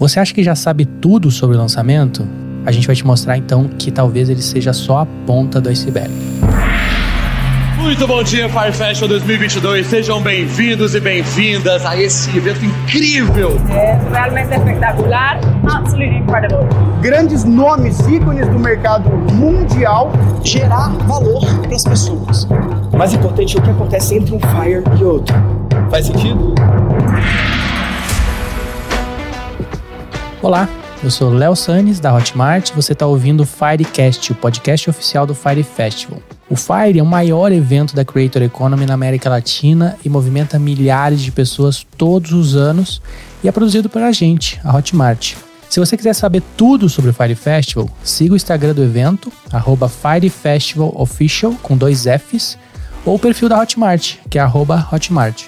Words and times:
Você 0.00 0.18
acha 0.18 0.32
que 0.32 0.42
já 0.42 0.54
sabe 0.54 0.86
tudo 0.86 1.30
sobre 1.30 1.58
o 1.58 1.60
lançamento? 1.60 2.26
A 2.64 2.72
gente 2.72 2.86
vai 2.86 2.96
te 2.96 3.06
mostrar 3.06 3.36
então 3.36 3.68
que 3.68 3.90
talvez 3.90 4.30
ele 4.30 4.40
seja 4.40 4.72
só 4.72 5.00
a 5.00 5.06
ponta 5.26 5.60
do 5.60 5.68
iceberg. 5.68 6.10
Muito 7.76 8.06
bom 8.06 8.22
dia, 8.22 8.48
Fire 8.48 8.72
Fashion 8.72 9.08
2022. 9.08 9.86
Sejam 9.86 10.22
bem-vindos 10.22 10.94
e 10.94 11.00
bem-vindas 11.00 11.84
a 11.84 12.00
esse 12.00 12.34
evento 12.34 12.64
incrível. 12.64 13.60
É 13.68 14.00
realmente 14.10 14.54
espetacular, 14.54 15.38
absolutely 15.70 16.16
incredible. 16.16 16.66
Grandes 17.02 17.44
nomes, 17.44 18.00
ícones 18.08 18.48
do 18.48 18.58
mercado 18.58 19.10
mundial. 19.34 20.12
Gerar 20.42 20.88
valor 21.06 21.44
para 21.60 21.76
as 21.76 21.84
pessoas. 21.84 22.48
O 22.90 22.96
mais 22.96 23.12
importante 23.12 23.54
é 23.54 23.60
o 23.60 23.62
que 23.62 23.70
acontece 23.70 24.14
entre 24.14 24.34
um 24.34 24.40
Fire 24.40 24.82
e 24.98 25.04
outro. 25.04 25.36
Faz 25.90 26.06
sentido? 26.06 26.54
Olá, 30.42 30.66
eu 31.04 31.10
sou 31.10 31.28
Léo 31.28 31.54
Sanes, 31.54 32.00
da 32.00 32.14
Hotmart. 32.14 32.72
Você 32.72 32.94
está 32.94 33.06
ouvindo 33.06 33.42
o 33.42 33.46
Firecast, 33.46 34.32
o 34.32 34.34
podcast 34.34 34.88
oficial 34.88 35.26
do 35.26 35.34
Fire 35.34 35.62
Festival. 35.62 36.22
O 36.48 36.56
Fire 36.56 36.98
é 36.98 37.02
o 37.02 37.06
maior 37.06 37.52
evento 37.52 37.94
da 37.94 38.06
Creator 38.06 38.40
Economy 38.40 38.86
na 38.86 38.94
América 38.94 39.28
Latina 39.28 39.98
e 40.02 40.08
movimenta 40.08 40.58
milhares 40.58 41.20
de 41.20 41.30
pessoas 41.30 41.86
todos 41.98 42.32
os 42.32 42.56
anos 42.56 43.02
e 43.44 43.48
é 43.48 43.52
produzido 43.52 43.90
pela 43.90 44.10
gente, 44.12 44.58
a 44.64 44.74
Hotmart. 44.74 45.34
Se 45.68 45.78
você 45.78 45.94
quiser 45.94 46.14
saber 46.14 46.42
tudo 46.56 46.88
sobre 46.88 47.10
o 47.10 47.14
Fire 47.14 47.34
Festival, 47.34 47.90
siga 48.02 48.32
o 48.32 48.36
Instagram 48.36 48.72
do 48.72 48.82
evento, 48.82 49.30
arroba 49.52 49.92
com 51.62 51.76
dois 51.76 52.04
Fs, 52.04 52.56
ou 53.04 53.16
o 53.16 53.18
perfil 53.18 53.50
da 53.50 53.60
Hotmart, 53.60 54.16
que 54.30 54.38
é 54.38 54.42
arroba 54.42 54.88
Hotmart. 54.90 55.44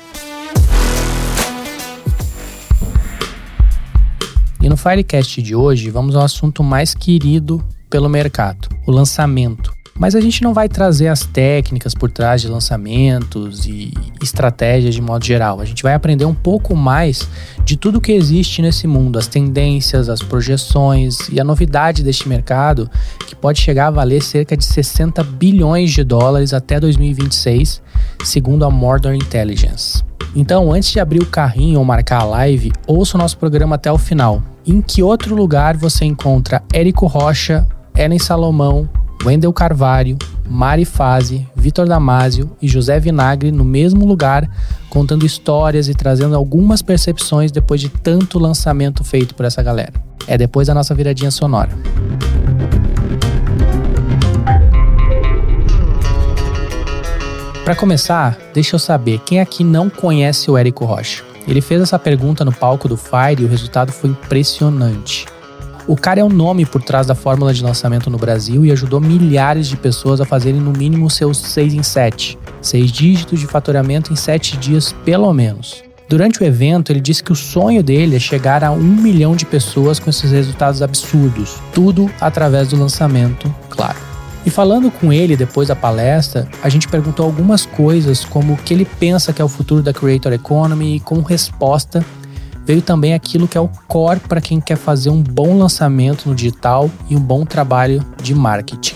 E 4.63 4.69
no 4.69 4.77
Firecast 4.77 5.43
de 5.43 5.57
hoje, 5.57 5.91
vamos 5.91 6.15
ao 6.15 6.23
assunto 6.23 6.63
mais 6.63 6.95
querido 6.95 7.61
pelo 7.91 8.09
mercado, 8.09 8.69
o 8.87 8.93
lançamento. 8.93 9.75
Mas 9.99 10.15
a 10.15 10.21
gente 10.21 10.41
não 10.41 10.55
vai 10.55 10.69
trazer 10.69 11.09
as 11.09 11.27
técnicas 11.27 11.95
por 11.95 12.13
trás 12.13 12.41
de 12.41 12.49
lançamentos 12.49 13.67
e 13.67 13.93
estratégias 14.23 14.95
de 14.95 15.03
modo 15.03 15.25
geral. 15.25 15.61
A 15.61 15.65
gente 15.65 15.83
vai 15.83 15.95
aprender 15.95 16.25
um 16.25 16.35
pouco 16.35 16.77
mais 16.77 17.29
de 17.65 17.77
tudo 17.77 18.01
que 18.01 18.13
existe 18.13 18.63
nesse 18.63 18.87
mundo, 18.87 19.19
as 19.19 19.27
tendências, 19.27 20.09
as 20.09 20.23
projeções 20.23 21.29
e 21.29 21.41
a 21.41 21.45
novidade 21.45 22.05
deste 22.05 22.29
mercado, 22.29 22.89
que 23.27 23.35
pode 23.35 23.61
chegar 23.61 23.89
a 23.89 23.91
valer 23.91 24.23
cerca 24.23 24.57
de 24.57 24.65
60 24.65 25.25
bilhões 25.25 25.91
de 25.91 26.05
dólares 26.05 26.55
até 26.55 26.79
2026, 26.79 27.83
segundo 28.25 28.65
a 28.65 28.71
Modern 28.71 29.17
Intelligence. 29.17 30.05
Então, 30.35 30.73
antes 30.73 30.91
de 30.91 30.99
abrir 30.99 31.21
o 31.21 31.27
carrinho 31.27 31.79
ou 31.79 31.85
marcar 31.85 32.23
a 32.23 32.25
live, 32.25 32.73
ouça 32.87 33.17
o 33.17 33.21
nosso 33.21 33.37
programa 33.37 33.77
até 33.77 33.93
o 33.93 33.99
final. 33.99 34.43
Em 34.67 34.81
que 34.81 35.03
outro 35.03 35.35
lugar 35.35 35.77
você 35.77 36.05
encontra 36.05 36.63
Érico 36.73 37.07
Rocha, 37.07 37.67
Ellen 37.97 38.19
Salomão, 38.19 38.89
Wendel 39.25 39.53
Carvalho, 39.53 40.17
Mari 40.49 40.85
Fazi, 40.85 41.47
Vitor 41.55 41.87
Damasio 41.87 42.51
e 42.61 42.69
José 42.69 42.99
Vinagre 42.99 43.53
no 43.53 43.65
mesmo 43.65 44.05
lugar, 44.07 44.49
contando 44.89 45.27
histórias 45.27 45.89
e 45.89 45.95
trazendo 45.95 46.35
algumas 46.35 46.83
percepções 46.83 47.53
depois 47.53 47.81
de 47.81 47.89
tanto 47.89 48.39
lançamento 48.39 49.05
feito 49.05 49.35
por 49.35 49.45
essa 49.45 49.63
galera. 49.63 49.93
É 50.27 50.39
depois 50.39 50.69
da 50.69 50.75
nossa 50.75 50.95
viradinha 50.95 51.31
sonora. 51.31 51.71
Para 57.65 57.77
começar, 57.77 58.37
deixa 58.53 58.75
eu 58.75 58.79
saber 58.79 59.21
quem 59.25 59.39
aqui 59.39 59.63
não 59.63 59.89
conhece 59.89 60.51
o 60.51 60.59
Érico 60.59 60.85
Rocha. 60.85 61.23
Ele 61.47 61.61
fez 61.61 61.81
essa 61.81 61.97
pergunta 61.97 62.45
no 62.45 62.53
palco 62.53 62.89
do 62.89 62.97
Fire 62.97 63.41
e 63.41 63.45
o 63.45 63.49
resultado 63.49 63.93
foi 63.93 64.11
impressionante. 64.11 65.27
O 65.87 65.97
cara 65.97 66.19
é 66.19 66.25
o 66.25 66.29
nome 66.29 66.67
por 66.67 66.83
trás 66.83 67.07
da 67.07 67.15
fórmula 67.15 67.55
de 67.55 67.63
lançamento 67.63 68.11
no 68.11 68.19
Brasil 68.19 68.65
e 68.65 68.73
ajudou 68.73 69.01
milhares 69.01 69.69
de 69.69 69.77
pessoas 69.77 70.21
a 70.21 70.25
fazerem 70.25 70.61
no 70.61 70.73
mínimo 70.73 71.09
seus 71.09 71.39
6 71.39 71.75
em 71.75 71.83
7, 71.85 72.37
6 72.61 72.91
dígitos 72.91 73.39
de 73.39 73.47
faturamento 73.47 74.13
em 74.13 74.17
7 74.17 74.57
dias 74.57 74.93
pelo 75.05 75.33
menos. 75.33 75.85
Durante 76.09 76.43
o 76.43 76.45
evento, 76.45 76.91
ele 76.91 77.01
disse 77.01 77.23
que 77.23 77.33
o 77.33 77.37
sonho 77.37 77.83
dele 77.83 78.17
é 78.17 78.21
chegar 78.21 78.65
a 78.65 78.73
um 78.73 78.83
milhão 78.83 79.37
de 79.37 79.47
pessoas 79.47 80.01
com 80.01 80.11
esses 80.11 80.33
resultados 80.33 80.83
absurdos, 80.83 81.55
tudo 81.73 82.11
através 82.21 82.69
do 82.69 82.77
lançamento, 82.77 83.53
claro. 83.71 84.12
E 84.45 84.51
falando 84.51 84.91
com 84.91 85.13
ele 85.13 85.37
depois 85.37 85.69
da 85.69 85.77
palestra, 85.77 86.49
a 86.63 86.69
gente 86.69 86.89
perguntou 86.89 87.25
algumas 87.25 87.65
coisas 87.65 88.25
como 88.25 88.55
o 88.55 88.57
que 88.57 88.75
ele 88.75 88.85
pensa 88.85 89.33
que 89.33 89.41
é 89.41 89.45
o 89.45 89.49
futuro 89.49 89.83
da 89.83 89.93
Creator 89.93 90.33
Economy 90.33 90.97
e 90.97 91.01
como 91.01 91.23
resposta 91.23 92.05
veio 92.65 92.83
também 92.83 93.15
aquilo 93.15 93.47
que 93.47 93.57
é 93.57 93.61
o 93.61 93.69
core 93.89 94.21
para 94.21 94.41
quem 94.41 94.61
quer 94.61 94.77
fazer 94.77 95.11
um 95.11 95.23
bom 95.23 95.57
lançamento 95.57 96.29
no 96.29 96.35
digital 96.35 96.91
e 97.09 97.17
um 97.17 97.21
bom 97.21 97.45
trabalho 97.45 98.05
de 98.23 98.35
marketing. 98.35 98.95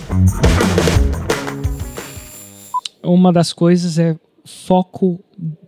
Uma 3.03 3.31
das 3.31 3.53
coisas 3.53 3.97
é 3.97 4.17
foco 4.45 5.23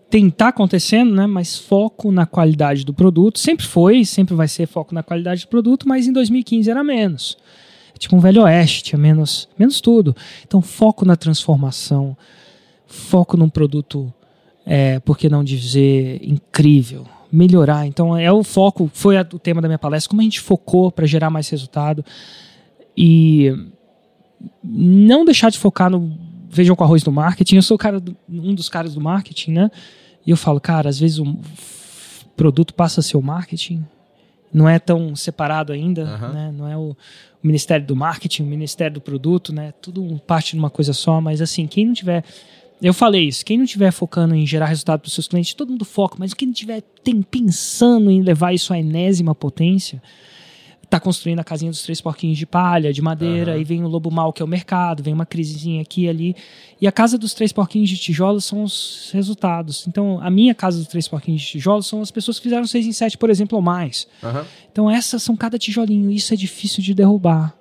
tentar 0.10 0.50
acontecendo, 0.50 1.14
né? 1.14 1.28
Mas 1.28 1.58
foco 1.58 2.12
na 2.12 2.26
qualidade 2.26 2.84
do 2.84 2.94
produto. 2.94 3.40
Sempre 3.40 3.66
foi, 3.66 4.04
sempre 4.04 4.34
vai 4.36 4.48
ser 4.48 4.68
foco 4.68 4.94
na 4.94 5.04
qualidade 5.04 5.44
do 5.44 5.48
produto, 5.48 5.88
mas 5.88 6.08
em 6.08 6.12
2015 6.12 6.70
era 6.70 6.84
menos. 6.84 7.38
Tipo 8.00 8.16
um 8.16 8.20
velho 8.20 8.44
oeste, 8.44 8.98
menos, 8.98 9.48
menos 9.60 9.80
tudo. 9.80 10.16
Então, 10.48 10.62
foco 10.62 11.06
na 11.06 11.16
transformação, 11.16 12.18
foco 12.88 13.38
num 13.38 13.50
produto, 13.50 14.12
é, 14.66 15.00
por 15.02 15.18
que 15.18 15.30
não 15.30 15.44
dizer, 15.44 16.20
incrível 16.24 17.06
melhorar. 17.32 17.86
Então, 17.86 18.18
é 18.18 18.32
o 18.32 18.44
foco, 18.44 18.90
foi 18.94 19.18
a, 19.18 19.22
o 19.22 19.38
tema 19.38 19.62
da 19.62 19.68
minha 19.68 19.78
palestra, 19.78 20.10
como 20.10 20.22
a 20.22 20.24
gente 20.24 20.40
focou 20.40 20.92
para 20.92 21.06
gerar 21.06 21.30
mais 21.30 21.48
resultado 21.50 22.04
e 22.98 23.54
não 24.64 25.26
deixar 25.26 25.52
de 25.52 25.60
focar 25.60 25.90
no 25.90 26.18
vejam 26.50 26.76
com 26.76 26.84
arroz 26.84 27.04
do 27.04 27.12
marketing. 27.12 27.58
Eu 27.58 27.62
sou 27.62 27.78
cara 27.78 28.00
do, 28.00 28.18
um 28.28 28.56
dos 28.56 28.70
caras 28.70 28.96
do 28.96 29.02
marketing, 29.02 29.52
né? 29.52 29.72
E 30.26 30.32
eu 30.32 30.38
falo, 30.38 30.60
cara, 30.60 30.90
às 30.90 31.00
vezes 31.00 31.20
o 31.20 31.38
produto 32.36 32.74
passa 32.74 33.02
a 33.02 33.04
ser 33.04 33.18
o 33.18 33.22
marketing, 33.22 33.86
não 34.54 34.68
é 34.68 34.80
tão 34.80 35.16
separado 35.16 35.72
ainda, 35.72 36.04
uhum. 36.04 36.34
né? 36.34 36.54
Não 36.56 36.68
é 36.68 36.78
o, 36.78 36.92
o, 36.92 36.98
Ministério 37.44 37.86
do 37.86 37.96
Marketing, 37.96 38.44
o 38.44 38.48
Ministério 38.48 38.96
do 38.96 39.02
Produto, 39.02 39.54
né? 39.54 39.74
Tudo 39.82 40.20
parte 40.26 40.54
de 40.54 40.60
uma 40.60 40.70
coisa 40.70 40.94
só, 40.94 41.22
mas 41.22 41.42
assim, 41.42 41.68
quem 41.68 41.86
não 41.86 41.94
tiver 41.94 42.24
eu 42.82 42.94
falei 42.94 43.28
isso. 43.28 43.46
Quem 43.46 43.58
não 43.58 43.66
estiver 43.66 43.92
focando 43.92 44.34
em 44.34 44.46
gerar 44.46 44.68
resultado 44.68 45.02
para 45.02 45.08
os 45.08 45.14
seus 45.14 45.28
clientes, 45.28 45.54
todo 45.54 45.70
mundo 45.70 45.84
foca, 45.84 46.16
mas 46.18 46.34
quem 46.34 46.48
não 46.48 46.54
estiver 46.54 46.82
pensando 47.30 48.10
em 48.10 48.22
levar 48.22 48.54
isso 48.54 48.74
à 48.74 48.80
enésima 48.80 49.36
potência, 49.36 50.02
está 50.90 51.00
construindo 51.00 51.40
a 51.40 51.44
casinha 51.44 51.70
dos 51.70 51.84
três 51.84 52.02
porquinhos 52.02 52.36
de 52.36 52.48
palha, 52.48 52.92
de 52.92 53.00
madeira, 53.00 53.54
uhum. 53.54 53.62
e 53.62 53.64
vem 53.64 53.84
o 53.84 53.88
lobo 53.88 54.10
mal, 54.10 54.34
que 54.34 54.42
é 54.42 54.46
o 54.46 54.48
mercado, 54.48 55.04
vem 55.04 55.14
uma 55.14 55.26
crisezinha 55.26 55.84
aqui 55.84 56.06
e 56.06 56.10
ali. 56.10 56.36
E 56.82 56.88
a 56.88 56.92
casa 56.92 57.16
dos 57.16 57.34
três 57.36 57.54
porquinhos 57.54 57.90
de 57.90 57.98
tijolos 57.98 58.46
são 58.46 58.64
os 58.64 59.12
resultados. 59.14 59.86
Então, 59.88 60.20
a 60.22 60.32
minha 60.32 60.56
casa 60.56 60.80
dos 60.80 60.88
três 60.88 61.08
porquinhos 61.08 61.42
de 61.42 61.48
tijolos 61.48 61.86
são 61.86 62.02
as 62.02 62.10
pessoas 62.10 62.40
que 62.40 62.44
fizeram 62.44 62.66
seis 62.66 62.88
em 62.88 62.92
sete, 62.92 63.18
por 63.18 63.30
exemplo, 63.30 63.56
ou 63.56 63.62
mais. 63.62 64.08
Uhum. 64.24 64.46
Então, 64.72 64.90
essas 64.90 65.22
são 65.22 65.36
cada 65.38 65.60
tijolinho. 65.60 66.10
Isso 66.10 66.34
é 66.34 66.38
difícil 66.38 66.84
de 66.84 66.94
derrubar 66.94 67.56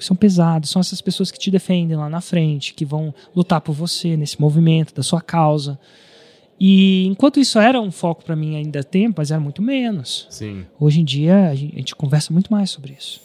são 0.00 0.14
pesados, 0.14 0.70
são 0.70 0.78
essas 0.78 1.00
pessoas 1.00 1.28
que 1.28 1.40
te 1.40 1.50
defendem 1.50 1.96
lá 1.96 2.08
na 2.08 2.20
frente, 2.20 2.72
que 2.72 2.84
vão 2.84 3.12
lutar 3.34 3.60
por 3.60 3.72
você 3.72 4.16
nesse 4.16 4.40
movimento, 4.40 4.94
da 4.94 5.02
sua 5.02 5.20
causa. 5.20 5.76
E 6.60 7.06
enquanto 7.06 7.38
isso 7.38 7.58
era 7.58 7.80
um 7.80 7.90
foco 7.90 8.24
para 8.24 8.34
mim 8.34 8.56
ainda 8.56 8.82
tempo, 8.82 9.16
mas 9.18 9.30
era 9.30 9.40
muito 9.40 9.62
menos. 9.62 10.26
Sim. 10.28 10.64
Hoje 10.78 11.00
em 11.00 11.04
dia 11.04 11.50
a 11.50 11.54
gente, 11.54 11.74
a 11.74 11.78
gente 11.78 11.94
conversa 11.94 12.32
muito 12.32 12.52
mais 12.52 12.70
sobre 12.70 12.96
isso. 12.98 13.20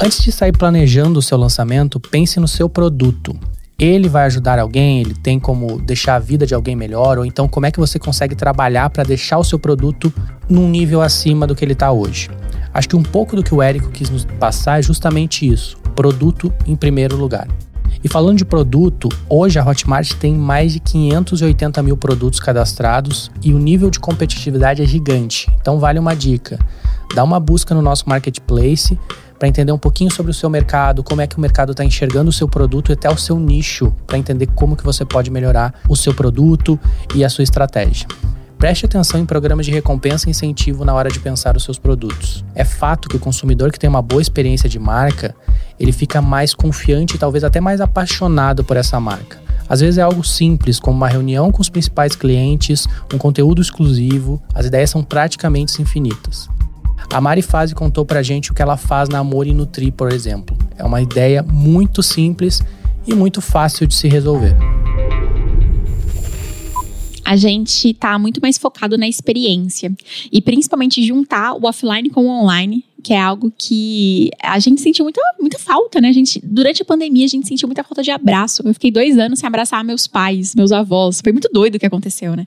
Antes 0.00 0.22
de 0.22 0.32
sair 0.32 0.52
planejando 0.52 1.18
o 1.18 1.22
seu 1.22 1.38
lançamento, 1.38 2.00
pense 2.00 2.40
no 2.40 2.48
seu 2.48 2.68
produto. 2.68 3.38
Ele 3.78 4.08
vai 4.08 4.24
ajudar 4.26 4.58
alguém, 4.58 5.00
ele 5.00 5.14
tem 5.14 5.40
como 5.40 5.80
deixar 5.80 6.16
a 6.16 6.18
vida 6.18 6.46
de 6.46 6.54
alguém 6.54 6.76
melhor, 6.76 7.18
ou 7.18 7.26
então 7.26 7.48
como 7.48 7.66
é 7.66 7.70
que 7.70 7.80
você 7.80 7.98
consegue 7.98 8.34
trabalhar 8.34 8.90
para 8.90 9.02
deixar 9.02 9.38
o 9.38 9.44
seu 9.44 9.58
produto 9.58 10.12
num 10.48 10.68
nível 10.68 11.02
acima 11.02 11.46
do 11.46 11.54
que 11.54 11.64
ele 11.64 11.72
está 11.72 11.90
hoje. 11.90 12.28
Acho 12.72 12.88
que 12.88 12.96
um 12.96 13.02
pouco 13.02 13.34
do 13.34 13.42
que 13.42 13.54
o 13.54 13.60
Érico 13.60 13.90
quis 13.90 14.08
nos 14.08 14.24
passar 14.24 14.78
é 14.78 14.82
justamente 14.82 15.46
isso: 15.48 15.76
produto 15.94 16.52
em 16.66 16.76
primeiro 16.76 17.16
lugar. 17.16 17.48
E 18.04 18.08
falando 18.08 18.38
de 18.38 18.44
produto, 18.44 19.08
hoje 19.28 19.60
a 19.60 19.64
Hotmart 19.64 20.14
tem 20.14 20.34
mais 20.34 20.72
de 20.72 20.80
580 20.80 21.80
mil 21.84 21.96
produtos 21.96 22.40
cadastrados 22.40 23.30
e 23.40 23.54
o 23.54 23.58
nível 23.58 23.90
de 23.90 24.00
competitividade 24.00 24.82
é 24.82 24.86
gigante. 24.86 25.48
Então 25.60 25.78
vale 25.78 26.00
uma 26.00 26.14
dica: 26.14 26.58
dá 27.14 27.22
uma 27.22 27.38
busca 27.38 27.74
no 27.74 27.80
nosso 27.80 28.08
marketplace 28.08 28.98
para 29.38 29.48
entender 29.48 29.70
um 29.70 29.78
pouquinho 29.78 30.10
sobre 30.12 30.32
o 30.32 30.34
seu 30.34 30.50
mercado, 30.50 31.02
como 31.02 31.20
é 31.20 31.26
que 31.28 31.36
o 31.36 31.40
mercado 31.40 31.72
está 31.72 31.84
enxergando 31.84 32.30
o 32.30 32.32
seu 32.32 32.48
produto 32.48 32.90
e 32.90 32.92
até 32.92 33.08
o 33.08 33.16
seu 33.16 33.38
nicho, 33.38 33.92
para 34.06 34.18
entender 34.18 34.46
como 34.48 34.76
que 34.76 34.84
você 34.84 35.04
pode 35.04 35.30
melhorar 35.30 35.74
o 35.88 35.96
seu 35.96 36.12
produto 36.12 36.78
e 37.14 37.24
a 37.24 37.28
sua 37.28 37.44
estratégia. 37.44 38.06
Preste 38.62 38.86
atenção 38.86 39.18
em 39.18 39.26
programas 39.26 39.66
de 39.66 39.72
recompensa 39.72 40.28
e 40.28 40.30
incentivo 40.30 40.84
na 40.84 40.94
hora 40.94 41.10
de 41.10 41.18
pensar 41.18 41.56
os 41.56 41.64
seus 41.64 41.80
produtos. 41.80 42.44
É 42.54 42.64
fato 42.64 43.08
que 43.08 43.16
o 43.16 43.18
consumidor 43.18 43.72
que 43.72 43.78
tem 43.78 43.90
uma 43.90 44.00
boa 44.00 44.22
experiência 44.22 44.68
de 44.68 44.78
marca, 44.78 45.34
ele 45.80 45.90
fica 45.90 46.22
mais 46.22 46.54
confiante 46.54 47.16
e 47.16 47.18
talvez 47.18 47.42
até 47.42 47.60
mais 47.60 47.80
apaixonado 47.80 48.62
por 48.62 48.76
essa 48.76 49.00
marca. 49.00 49.42
Às 49.68 49.80
vezes 49.80 49.98
é 49.98 50.02
algo 50.02 50.22
simples, 50.22 50.78
como 50.78 50.96
uma 50.96 51.08
reunião 51.08 51.50
com 51.50 51.60
os 51.60 51.68
principais 51.68 52.14
clientes, 52.14 52.86
um 53.12 53.18
conteúdo 53.18 53.60
exclusivo, 53.60 54.40
as 54.54 54.64
ideias 54.64 54.90
são 54.90 55.02
praticamente 55.02 55.82
infinitas. 55.82 56.48
A 57.12 57.20
Mari 57.20 57.42
Fazi 57.42 57.74
contou 57.74 58.06
pra 58.06 58.22
gente 58.22 58.52
o 58.52 58.54
que 58.54 58.62
ela 58.62 58.76
faz 58.76 59.08
na 59.08 59.18
Amor 59.18 59.48
e 59.48 59.52
Nutri, 59.52 59.90
por 59.90 60.12
exemplo. 60.12 60.56
É 60.78 60.84
uma 60.84 61.02
ideia 61.02 61.42
muito 61.42 62.00
simples 62.00 62.62
e 63.04 63.12
muito 63.12 63.40
fácil 63.40 63.88
de 63.88 63.94
se 63.96 64.06
resolver 64.06 64.56
a 67.32 67.36
gente 67.36 67.88
está 67.88 68.18
muito 68.18 68.42
mais 68.42 68.58
focado 68.58 68.98
na 68.98 69.08
experiência 69.08 69.90
e 70.30 70.42
principalmente 70.42 71.02
juntar 71.02 71.54
o 71.54 71.66
offline 71.66 72.10
com 72.10 72.26
o 72.26 72.28
online, 72.28 72.84
que 73.02 73.14
é 73.14 73.18
algo 73.18 73.50
que 73.56 74.28
a 74.42 74.58
gente 74.58 74.82
sentiu 74.82 75.06
muita, 75.06 75.20
muita 75.40 75.58
falta, 75.58 75.98
né? 75.98 76.10
A 76.10 76.12
gente, 76.12 76.38
durante 76.44 76.82
a 76.82 76.84
pandemia, 76.84 77.24
a 77.24 77.28
gente 77.28 77.48
sentiu 77.48 77.66
muita 77.66 77.82
falta 77.82 78.02
de 78.02 78.10
abraço. 78.10 78.62
Eu 78.66 78.74
fiquei 78.74 78.90
dois 78.90 79.16
anos 79.18 79.38
sem 79.38 79.46
abraçar 79.46 79.82
meus 79.82 80.06
pais, 80.06 80.54
meus 80.54 80.72
avós. 80.72 81.22
Foi 81.22 81.32
muito 81.32 81.48
doido 81.50 81.76
o 81.76 81.78
que 81.78 81.86
aconteceu, 81.86 82.36
né? 82.36 82.46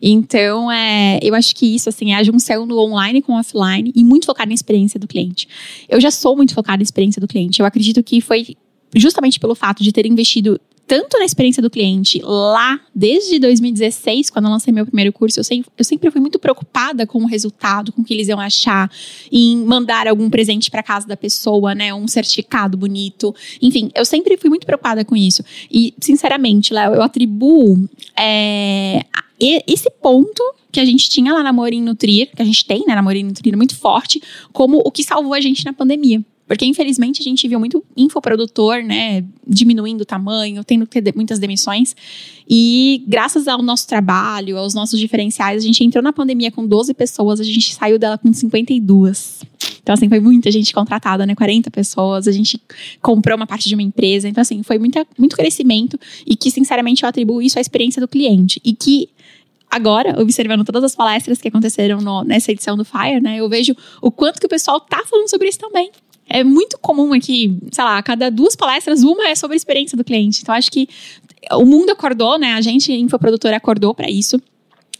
Então, 0.00 0.70
é, 0.70 1.18
eu 1.22 1.34
acho 1.34 1.52
que 1.56 1.66
isso, 1.66 1.88
assim, 1.88 2.12
é 2.12 2.14
a 2.14 2.22
junção 2.22 2.68
do 2.68 2.78
online 2.78 3.22
com 3.22 3.32
o 3.32 3.36
offline 3.36 3.90
e 3.96 4.04
muito 4.04 4.26
focado 4.26 4.48
na 4.48 4.54
experiência 4.54 5.00
do 5.00 5.08
cliente. 5.08 5.48
Eu 5.88 6.00
já 6.00 6.12
sou 6.12 6.36
muito 6.36 6.54
focada 6.54 6.76
na 6.76 6.84
experiência 6.84 7.20
do 7.20 7.26
cliente. 7.26 7.58
Eu 7.58 7.66
acredito 7.66 8.00
que 8.00 8.20
foi 8.20 8.56
justamente 8.94 9.40
pelo 9.40 9.56
fato 9.56 9.82
de 9.82 9.90
ter 9.90 10.06
investido 10.06 10.60
tanto 10.90 11.16
na 11.16 11.24
experiência 11.24 11.62
do 11.62 11.70
cliente 11.70 12.20
lá, 12.20 12.80
desde 12.92 13.38
2016, 13.38 14.28
quando 14.28 14.46
eu 14.46 14.50
lancei 14.50 14.74
meu 14.74 14.84
primeiro 14.84 15.12
curso, 15.12 15.38
eu 15.38 15.44
sempre, 15.44 15.70
eu 15.78 15.84
sempre 15.84 16.10
fui 16.10 16.20
muito 16.20 16.36
preocupada 16.36 17.06
com 17.06 17.22
o 17.22 17.26
resultado, 17.26 17.92
com 17.92 18.02
o 18.02 18.04
que 18.04 18.12
eles 18.12 18.26
iam 18.26 18.40
achar, 18.40 18.90
em 19.30 19.58
mandar 19.58 20.08
algum 20.08 20.28
presente 20.28 20.68
para 20.68 20.82
casa 20.82 21.06
da 21.06 21.16
pessoa, 21.16 21.76
né? 21.76 21.94
Um 21.94 22.08
certificado 22.08 22.76
bonito. 22.76 23.32
Enfim, 23.62 23.92
eu 23.94 24.04
sempre 24.04 24.36
fui 24.36 24.50
muito 24.50 24.66
preocupada 24.66 25.04
com 25.04 25.16
isso. 25.16 25.44
E, 25.70 25.94
sinceramente, 26.00 26.74
Léo, 26.74 26.96
eu 26.96 27.02
atribuo 27.02 27.88
é, 28.18 29.04
esse 29.38 29.88
ponto 30.02 30.42
que 30.72 30.80
a 30.80 30.84
gente 30.84 31.08
tinha 31.08 31.32
lá 31.32 31.44
na 31.44 31.52
Morim 31.52 31.82
Nutrir, 31.82 32.30
que 32.34 32.42
a 32.42 32.44
gente 32.44 32.66
tem 32.66 32.84
né, 32.84 32.96
na 32.96 33.02
Morim 33.02 33.22
Nutrir 33.22 33.56
muito 33.56 33.76
forte, 33.76 34.20
como 34.52 34.82
o 34.84 34.90
que 34.90 35.04
salvou 35.04 35.34
a 35.34 35.40
gente 35.40 35.64
na 35.64 35.72
pandemia. 35.72 36.20
Porque, 36.50 36.66
infelizmente, 36.66 37.20
a 37.20 37.22
gente 37.22 37.46
viu 37.46 37.60
muito 37.60 37.84
infoprodutor, 37.96 38.82
né, 38.82 39.24
diminuindo 39.46 40.00
o 40.00 40.04
tamanho, 40.04 40.64
tendo 40.64 40.84
que 40.84 41.00
ter 41.00 41.14
muitas 41.14 41.38
demissões. 41.38 41.94
E 42.50 43.04
graças 43.06 43.46
ao 43.46 43.62
nosso 43.62 43.86
trabalho, 43.86 44.58
aos 44.58 44.74
nossos 44.74 44.98
diferenciais, 44.98 45.62
a 45.62 45.64
gente 45.64 45.84
entrou 45.84 46.02
na 46.02 46.12
pandemia 46.12 46.50
com 46.50 46.66
12 46.66 46.92
pessoas, 46.92 47.38
a 47.38 47.44
gente 47.44 47.72
saiu 47.72 48.00
dela 48.00 48.18
com 48.18 48.32
52. 48.32 49.42
Então, 49.80 49.92
assim, 49.94 50.08
foi 50.08 50.18
muita 50.18 50.50
gente 50.50 50.74
contratada, 50.74 51.24
né? 51.24 51.36
40 51.36 51.70
pessoas, 51.70 52.26
a 52.26 52.32
gente 52.32 52.60
comprou 53.00 53.36
uma 53.36 53.46
parte 53.46 53.68
de 53.68 53.76
uma 53.76 53.82
empresa. 53.82 54.28
Então, 54.28 54.42
assim, 54.42 54.60
foi 54.64 54.76
muita, 54.76 55.06
muito 55.16 55.36
crescimento 55.36 56.00
e 56.26 56.34
que, 56.34 56.50
sinceramente, 56.50 57.04
eu 57.04 57.08
atribuo 57.08 57.40
isso 57.40 57.58
à 57.58 57.60
experiência 57.60 58.00
do 58.00 58.08
cliente. 58.08 58.60
E 58.64 58.72
que 58.72 59.08
agora, 59.70 60.20
observando 60.20 60.64
todas 60.64 60.82
as 60.82 60.96
palestras 60.96 61.40
que 61.40 61.46
aconteceram 61.46 62.00
no, 62.00 62.24
nessa 62.24 62.50
edição 62.50 62.76
do 62.76 62.84
Fire, 62.84 63.20
né, 63.20 63.36
eu 63.36 63.48
vejo 63.48 63.72
o 64.02 64.10
quanto 64.10 64.40
que 64.40 64.46
o 64.46 64.48
pessoal 64.48 64.80
tá 64.80 65.04
falando 65.08 65.30
sobre 65.30 65.48
isso 65.48 65.60
também 65.60 65.92
é 66.30 66.44
muito 66.44 66.78
comum 66.78 67.12
aqui, 67.12 67.58
sei 67.72 67.82
lá, 67.82 67.98
a 67.98 68.02
cada 68.02 68.30
duas 68.30 68.54
palestras, 68.54 69.02
uma 69.02 69.28
é 69.28 69.34
sobre 69.34 69.54
a 69.54 69.56
experiência 69.56 69.98
do 69.98 70.04
cliente. 70.04 70.40
Então, 70.42 70.54
acho 70.54 70.70
que 70.70 70.88
o 71.52 71.66
mundo 71.66 71.90
acordou, 71.90 72.38
né? 72.38 72.54
A 72.54 72.60
gente, 72.60 72.92
infoprodutora, 72.92 73.56
acordou 73.56 73.92
para 73.92 74.08
isso. 74.08 74.40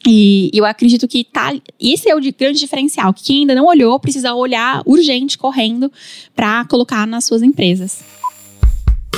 E 0.07 0.51
eu 0.53 0.65
acredito 0.65 1.07
que 1.07 1.23
tá, 1.23 1.55
esse 1.79 2.11
é 2.11 2.17
o 2.17 2.21
grande 2.37 2.59
diferencial, 2.59 3.13
que 3.13 3.23
quem 3.23 3.41
ainda 3.41 3.55
não 3.55 3.67
olhou 3.67 4.01
precisa 4.01 4.35
olhar 4.35 4.83
urgente, 4.87 5.39
correndo, 5.39 5.93
para 6.35 6.65
colocar 6.65 7.07
nas 7.07 7.25
suas 7.25 7.43
empresas. 7.43 8.03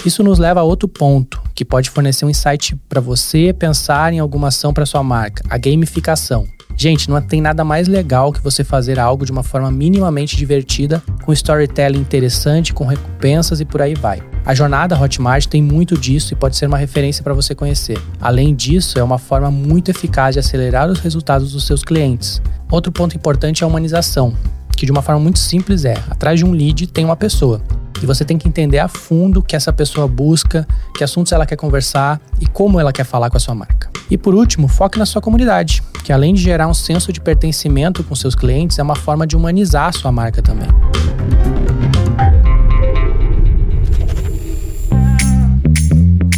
Isso 0.04 0.24
nos 0.24 0.38
leva 0.38 0.60
a 0.60 0.64
outro 0.64 0.88
ponto, 0.88 1.40
que 1.54 1.64
pode 1.64 1.88
fornecer 1.88 2.24
um 2.24 2.30
insight 2.30 2.74
para 2.88 3.00
você 3.00 3.54
pensar 3.56 4.12
em 4.12 4.18
alguma 4.18 4.48
ação 4.48 4.74
para 4.74 4.84
sua 4.84 5.02
marca, 5.02 5.44
a 5.48 5.56
gamificação. 5.56 6.48
Gente, 6.76 7.08
não 7.08 7.20
tem 7.20 7.40
nada 7.40 7.64
mais 7.64 7.86
legal 7.86 8.32
que 8.32 8.42
você 8.42 8.64
fazer 8.64 8.98
algo 8.98 9.24
de 9.24 9.32
uma 9.32 9.42
forma 9.42 9.70
minimamente 9.70 10.36
divertida, 10.36 11.02
com 11.22 11.32
storytelling 11.32 12.00
interessante, 12.00 12.72
com 12.72 12.86
recompensas 12.86 13.60
e 13.60 13.64
por 13.64 13.80
aí 13.82 13.94
vai. 13.94 14.22
A 14.44 14.54
jornada 14.54 14.98
Hotmart 15.00 15.46
tem 15.46 15.62
muito 15.62 15.96
disso 15.96 16.32
e 16.32 16.36
pode 16.36 16.56
ser 16.56 16.66
uma 16.66 16.76
referência 16.76 17.22
para 17.22 17.34
você 17.34 17.54
conhecer. 17.54 17.98
Além 18.20 18.54
disso, 18.54 18.98
é 18.98 19.02
uma 19.02 19.18
forma 19.18 19.50
muito 19.50 19.90
eficaz 19.90 20.34
de 20.34 20.40
acelerar 20.40 20.90
os 20.90 20.98
resultados 20.98 21.52
dos 21.52 21.64
seus 21.64 21.84
clientes. 21.84 22.42
Outro 22.70 22.90
ponto 22.90 23.14
importante 23.14 23.62
é 23.62 23.64
a 23.64 23.68
humanização, 23.68 24.34
que 24.82 24.86
de 24.86 24.90
uma 24.90 25.00
forma 25.00 25.20
muito 25.20 25.38
simples 25.38 25.84
é: 25.84 25.94
atrás 26.10 26.40
de 26.40 26.44
um 26.44 26.50
lead 26.50 26.88
tem 26.88 27.04
uma 27.04 27.14
pessoa. 27.14 27.62
E 28.02 28.06
você 28.06 28.24
tem 28.24 28.36
que 28.36 28.48
entender 28.48 28.80
a 28.80 28.88
fundo 28.88 29.38
o 29.38 29.42
que 29.42 29.54
essa 29.54 29.72
pessoa 29.72 30.08
busca, 30.08 30.66
que 30.96 31.04
assuntos 31.04 31.30
ela 31.30 31.46
quer 31.46 31.54
conversar 31.54 32.20
e 32.40 32.46
como 32.46 32.80
ela 32.80 32.92
quer 32.92 33.04
falar 33.04 33.30
com 33.30 33.36
a 33.36 33.40
sua 33.40 33.54
marca. 33.54 33.88
E 34.10 34.18
por 34.18 34.34
último, 34.34 34.66
foque 34.66 34.98
na 34.98 35.06
sua 35.06 35.22
comunidade, 35.22 35.84
que 36.02 36.12
além 36.12 36.34
de 36.34 36.42
gerar 36.42 36.66
um 36.66 36.74
senso 36.74 37.12
de 37.12 37.20
pertencimento 37.20 38.02
com 38.02 38.12
seus 38.16 38.34
clientes, 38.34 38.76
é 38.76 38.82
uma 38.82 38.96
forma 38.96 39.24
de 39.24 39.36
humanizar 39.36 39.90
a 39.90 39.92
sua 39.92 40.10
marca 40.10 40.42
também. 40.42 40.66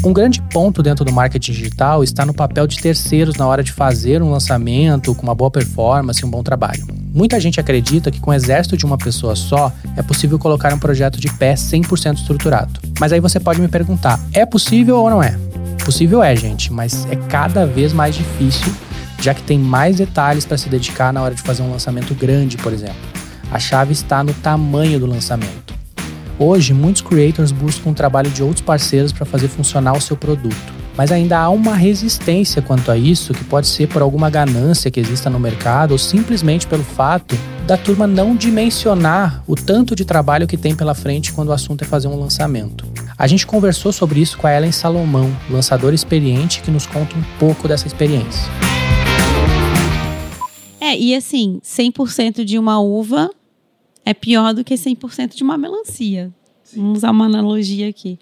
Um 0.04 0.12
grande 0.12 0.42
ponto 0.52 0.82
dentro 0.82 1.02
do 1.02 1.10
marketing 1.14 1.52
digital 1.52 2.04
está 2.04 2.26
no 2.26 2.34
papel 2.34 2.66
de 2.66 2.76
terceiros 2.76 3.36
na 3.36 3.46
hora 3.46 3.64
de 3.64 3.72
fazer 3.72 4.22
um 4.22 4.30
lançamento 4.30 5.14
com 5.14 5.22
uma 5.22 5.34
boa 5.34 5.50
performance 5.50 6.22
e 6.22 6.26
um 6.26 6.30
bom 6.30 6.42
trabalho. 6.42 7.03
Muita 7.14 7.38
gente 7.38 7.60
acredita 7.60 8.10
que 8.10 8.18
com 8.18 8.32
o 8.32 8.34
exército 8.34 8.76
de 8.76 8.84
uma 8.84 8.98
pessoa 8.98 9.36
só 9.36 9.70
é 9.96 10.02
possível 10.02 10.36
colocar 10.36 10.74
um 10.74 10.78
projeto 10.80 11.20
de 11.20 11.32
pé 11.34 11.54
100% 11.54 12.16
estruturado. 12.16 12.80
Mas 12.98 13.12
aí 13.12 13.20
você 13.20 13.38
pode 13.38 13.60
me 13.60 13.68
perguntar: 13.68 14.18
é 14.32 14.44
possível 14.44 14.96
ou 14.96 15.08
não 15.08 15.22
é? 15.22 15.38
Possível 15.84 16.24
é, 16.24 16.34
gente, 16.34 16.72
mas 16.72 17.06
é 17.06 17.14
cada 17.14 17.64
vez 17.64 17.92
mais 17.92 18.16
difícil, 18.16 18.74
já 19.20 19.32
que 19.32 19.44
tem 19.44 19.56
mais 19.56 19.94
detalhes 19.94 20.44
para 20.44 20.58
se 20.58 20.68
dedicar 20.68 21.12
na 21.12 21.22
hora 21.22 21.36
de 21.36 21.42
fazer 21.42 21.62
um 21.62 21.70
lançamento 21.70 22.12
grande, 22.16 22.56
por 22.56 22.72
exemplo. 22.72 22.96
A 23.48 23.60
chave 23.60 23.92
está 23.92 24.24
no 24.24 24.34
tamanho 24.34 24.98
do 24.98 25.06
lançamento. 25.06 25.72
Hoje, 26.36 26.74
muitos 26.74 27.00
creators 27.00 27.52
buscam 27.52 27.90
o 27.90 27.94
trabalho 27.94 28.28
de 28.28 28.42
outros 28.42 28.62
parceiros 28.62 29.12
para 29.12 29.24
fazer 29.24 29.46
funcionar 29.46 29.92
o 29.92 30.00
seu 30.00 30.16
produto. 30.16 30.73
Mas 30.96 31.10
ainda 31.10 31.38
há 31.38 31.50
uma 31.50 31.74
resistência 31.74 32.62
quanto 32.62 32.90
a 32.90 32.96
isso, 32.96 33.34
que 33.34 33.44
pode 33.44 33.66
ser 33.66 33.88
por 33.88 34.00
alguma 34.00 34.30
ganância 34.30 34.90
que 34.90 35.00
exista 35.00 35.28
no 35.28 35.40
mercado 35.40 35.92
ou 35.92 35.98
simplesmente 35.98 36.66
pelo 36.66 36.84
fato 36.84 37.36
da 37.66 37.76
turma 37.76 38.06
não 38.06 38.36
dimensionar 38.36 39.42
o 39.46 39.56
tanto 39.56 39.96
de 39.96 40.04
trabalho 40.04 40.46
que 40.46 40.56
tem 40.56 40.74
pela 40.76 40.94
frente 40.94 41.32
quando 41.32 41.48
o 41.48 41.52
assunto 41.52 41.82
é 41.82 41.86
fazer 41.86 42.08
um 42.08 42.18
lançamento. 42.18 42.86
A 43.18 43.26
gente 43.26 43.46
conversou 43.46 43.92
sobre 43.92 44.20
isso 44.20 44.36
com 44.38 44.46
a 44.46 44.54
Ellen 44.54 44.70
Salomão, 44.70 45.34
lançadora 45.50 45.94
experiente, 45.94 46.62
que 46.62 46.70
nos 46.70 46.86
conta 46.86 47.16
um 47.16 47.22
pouco 47.38 47.66
dessa 47.66 47.86
experiência. 47.86 48.42
É, 50.80 50.96
e 50.96 51.14
assim, 51.14 51.58
100% 51.64 52.44
de 52.44 52.58
uma 52.58 52.78
uva 52.78 53.30
é 54.04 54.12
pior 54.12 54.52
do 54.52 54.62
que 54.62 54.74
100% 54.74 55.34
de 55.34 55.42
uma 55.42 55.56
melancia. 55.56 56.30
Sim. 56.62 56.80
Vamos 56.80 56.98
usar 56.98 57.10
uma 57.10 57.24
analogia 57.24 57.88
aqui. 57.88 58.18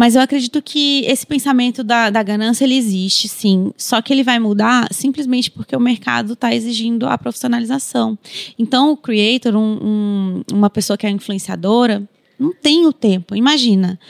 Mas 0.00 0.14
eu 0.14 0.22
acredito 0.22 0.62
que 0.62 1.04
esse 1.04 1.26
pensamento 1.26 1.84
da, 1.84 2.08
da 2.08 2.22
ganância 2.22 2.64
ele 2.64 2.74
existe, 2.74 3.28
sim. 3.28 3.70
Só 3.76 4.00
que 4.00 4.10
ele 4.10 4.22
vai 4.22 4.38
mudar 4.38 4.88
simplesmente 4.90 5.50
porque 5.50 5.76
o 5.76 5.78
mercado 5.78 6.32
está 6.32 6.54
exigindo 6.54 7.06
a 7.06 7.18
profissionalização. 7.18 8.18
Então, 8.58 8.92
o 8.92 8.96
creator, 8.96 9.54
um, 9.54 9.60
um, 9.60 10.42
uma 10.54 10.70
pessoa 10.70 10.96
que 10.96 11.06
é 11.06 11.10
influenciadora, 11.10 12.02
não 12.38 12.50
tem 12.50 12.86
o 12.86 12.94
tempo. 12.94 13.36
Imagina. 13.36 14.00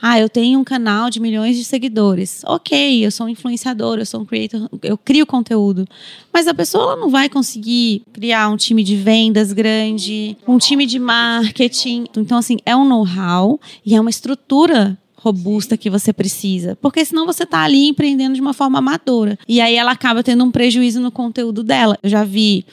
Ah, 0.00 0.20
eu 0.20 0.28
tenho 0.28 0.56
um 0.56 0.62
canal 0.62 1.10
de 1.10 1.18
milhões 1.18 1.56
de 1.56 1.64
seguidores. 1.64 2.42
Ok, 2.46 3.04
eu 3.04 3.10
sou 3.10 3.26
um 3.26 3.28
influenciador, 3.28 3.98
eu 3.98 4.06
sou 4.06 4.20
um 4.20 4.24
creator, 4.24 4.68
eu 4.84 4.96
crio 4.96 5.26
conteúdo. 5.26 5.84
Mas 6.32 6.46
a 6.46 6.54
pessoa 6.54 6.94
não 6.94 7.10
vai 7.10 7.28
conseguir 7.28 8.04
criar 8.12 8.48
um 8.50 8.56
time 8.56 8.84
de 8.84 8.94
vendas 8.94 9.52
grande, 9.52 10.36
um 10.46 10.58
time 10.58 10.86
de 10.86 11.00
marketing. 11.00 12.04
Então, 12.16 12.38
assim, 12.38 12.58
é 12.64 12.76
um 12.76 12.88
know-how 12.88 13.58
e 13.84 13.96
é 13.96 14.00
uma 14.00 14.10
estrutura 14.10 14.96
robusta 15.20 15.76
que 15.76 15.90
você 15.90 16.12
precisa. 16.12 16.76
Porque 16.80 17.04
senão 17.04 17.26
você 17.26 17.44
está 17.44 17.62
ali 17.62 17.88
empreendendo 17.88 18.34
de 18.34 18.40
uma 18.40 18.54
forma 18.54 18.78
amadora. 18.78 19.38
E 19.46 19.60
aí 19.60 19.76
ela 19.76 19.92
acaba 19.92 20.22
tendo 20.22 20.42
um 20.44 20.50
prejuízo 20.50 21.00
no 21.00 21.12
conteúdo 21.12 21.62
dela. 21.62 21.98
Eu 22.02 22.08
já 22.08 22.24
vi 22.24 22.64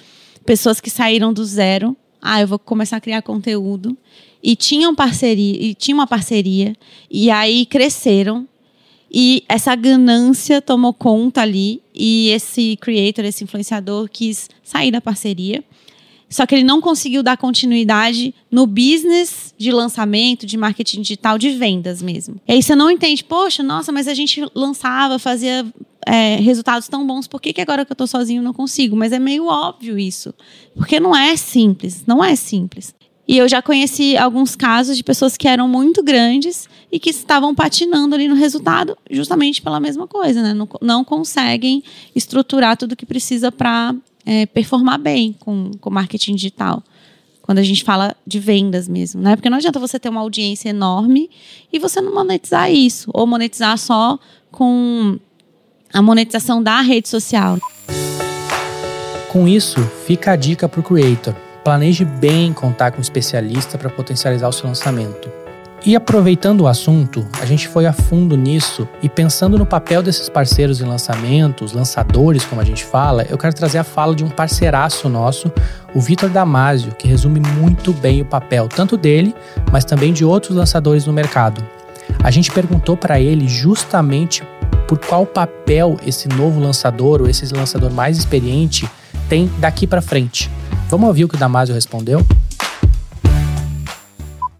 pessoas 0.46 0.80
que 0.80 0.90
saíram 0.90 1.34
do 1.34 1.44
zero. 1.44 1.96
Ah, 2.22 2.42
eu 2.42 2.48
vou 2.48 2.58
começar 2.58 2.98
a 2.98 3.02
criar 3.02 3.22
conteúdo. 3.22 3.98
E 4.42 4.56
tinham 4.56 4.96
parceria, 4.96 5.58
e 5.62 5.74
tinha 5.74 5.94
uma 5.94 6.08
parceria. 6.08 6.74
E 7.12 7.30
aí 7.30 7.66
cresceram. 7.66 8.48
E 9.12 9.44
essa 9.50 9.76
ganância 9.76 10.62
tomou 10.62 10.94
conta 10.94 11.42
ali. 11.42 11.82
E 11.94 12.30
esse 12.30 12.78
creator, 12.80 13.26
esse 13.26 13.44
influenciador, 13.44 14.08
quis 14.10 14.50
sair 14.64 14.92
da 14.92 15.02
parceria. 15.02 15.64
Só 16.30 16.46
que 16.46 16.56
ele 16.56 16.64
não 16.64 16.82
conseguiu 16.82 17.24
dar 17.24 17.38
continuidade 17.38 18.36
no 18.52 18.68
business 18.68 19.54
de 19.58 19.72
lançamento, 19.72 20.46
de 20.46 20.58
marketing 20.58 21.02
digital, 21.02 21.38
de 21.38 21.52
vendas 21.52 22.02
mesmo. 22.02 22.36
E 22.48 22.54
aí 22.54 22.62
você 22.62 22.76
não 22.76 22.92
entende, 22.92 23.24
poxa, 23.24 23.64
nossa, 23.64 23.92
mas 23.92 24.08
a 24.08 24.14
gente 24.14 24.46
lançava, 24.54 25.18
fazia 25.18 25.66
é, 26.06 26.36
resultados 26.38 26.88
tão 26.88 27.06
bons, 27.06 27.28
por 27.28 27.42
que, 27.42 27.54
que 27.54 27.62
agora 27.62 27.86
que 27.86 27.92
eu 27.92 27.96
estou 27.96 28.08
sozinho 28.08 28.42
não 28.42 28.54
consigo? 28.54 28.96
Mas 28.96 29.12
é 29.12 29.20
meio 29.20 29.48
óbvio 29.48 29.98
isso. 29.98 30.34
Porque 30.76 31.00
não 31.00 31.16
é 31.16 31.36
simples, 31.36 32.04
não 32.06 32.24
é 32.24 32.36
simples. 32.36 32.94
E 33.28 33.38
eu 33.38 33.48
já 33.48 33.62
conheci 33.62 34.16
alguns 34.16 34.56
casos 34.56 34.96
de 34.96 35.04
pessoas 35.04 35.36
que 35.36 35.50
eram 35.50 35.68
muito 35.68 36.02
grandes 36.02 36.70
e 36.90 36.98
que 36.98 37.10
estavam 37.10 37.54
patinando 37.54 38.16
ali 38.16 38.26
no 38.26 38.36
resultado, 38.36 38.98
justamente 39.12 39.62
pela 39.62 39.82
mesma 39.82 40.08
coisa, 40.08 40.42
né? 40.42 40.54
Não, 40.54 40.68
não 40.82 41.04
conseguem 41.04 41.84
estruturar 42.16 42.78
tudo 42.78 42.96
que 42.96 43.06
precisa 43.06 43.52
para 43.52 43.94
é, 44.28 44.46
performar 44.46 45.00
bem 45.00 45.34
com, 45.40 45.72
com 45.80 45.90
marketing 45.90 46.36
digital. 46.36 46.84
Quando 47.42 47.60
a 47.60 47.64
gente 47.64 47.86
fala 47.86 48.14
de 48.28 48.40
vendas 48.42 48.90
mesmo, 48.90 49.22
né? 49.22 49.38
Porque 49.38 49.50
não 49.50 49.58
adianta 49.58 49.80
você 49.80 49.98
ter 49.98 50.10
uma 50.10 50.20
audiência 50.20 50.68
enorme 50.68 51.30
e 51.72 51.80
você 51.80 52.02
não 52.02 52.14
monetizar 52.14 52.70
isso, 52.70 53.10
ou 53.14 53.26
monetizar 53.26 53.78
só 53.78 54.20
com 54.52 55.18
a 55.94 56.02
monetização 56.02 56.62
da 56.62 56.82
rede 56.82 57.08
social. 57.08 57.58
Com 59.32 59.48
isso, 59.48 59.80
fica 60.06 60.34
a 60.34 60.36
dica 60.36 60.68
para 60.68 60.82
o 60.82 60.84
creator. 60.84 61.34
Planeje 61.64 62.04
bem 62.04 62.52
contar 62.52 62.92
com 62.92 62.98
um 62.98 63.02
especialista 63.02 63.78
para 63.78 63.90
potencializar 63.90 64.50
o 64.50 64.54
seu 64.54 64.68
lançamento. 64.68 65.37
E 65.86 65.96
aproveitando 65.96 66.62
o 66.62 66.68
assunto, 66.68 67.26
a 67.40 67.46
gente 67.46 67.68
foi 67.68 67.86
a 67.86 67.94
fundo 67.94 68.36
nisso 68.36 68.88
e 69.02 69.08
pensando 69.08 69.58
no 69.58 69.66
papel 69.66 70.02
desses 70.02 70.28
parceiros 70.28 70.82
em 70.82 70.86
lançamentos, 70.86 71.72
lançadores, 71.72 72.44
como 72.44 72.60
a 72.60 72.64
gente 72.64 72.84
fala, 72.84 73.24
eu 73.30 73.38
quero 73.38 73.54
trazer 73.54 73.78
a 73.78 73.84
fala 73.84 74.16
de 74.16 74.24
um 74.24 74.30
parceiraço 74.30 75.08
nosso, 75.08 75.52
o 75.94 76.02
Vitor 76.02 76.30
Damasio, 76.30 76.94
que 76.94 77.08
resume 77.08 77.40
muito 77.40 77.94
bem 77.94 78.22
o 78.22 78.26
papel 78.26 78.68
tanto 78.68 78.98
dele, 78.98 79.36
mas 79.72 79.86
também 79.86 80.12
de 80.12 80.26
outros 80.26 80.58
lançadores 80.58 81.06
no 81.06 81.14
mercado. 81.14 81.64
A 82.24 82.32
gente 82.32 82.52
perguntou 82.52 82.98
para 82.98 83.20
ele 83.20 83.48
justamente 83.48 84.44
por 84.88 84.98
qual 84.98 85.26
papel 85.26 85.98
esse 86.06 86.28
novo 86.28 86.60
lançador 86.60 87.22
ou 87.22 87.30
esse 87.30 87.54
lançador 87.54 87.92
mais 87.92 88.18
experiente 88.18 88.90
tem 89.30 89.50
daqui 89.60 89.86
para 89.86 90.02
frente. 90.02 90.50
Vamos 90.90 91.08
ouvir 91.08 91.26
o 91.26 91.28
que 91.28 91.36
o 91.36 91.40
Damasio 91.40 91.76
respondeu? 91.76 92.26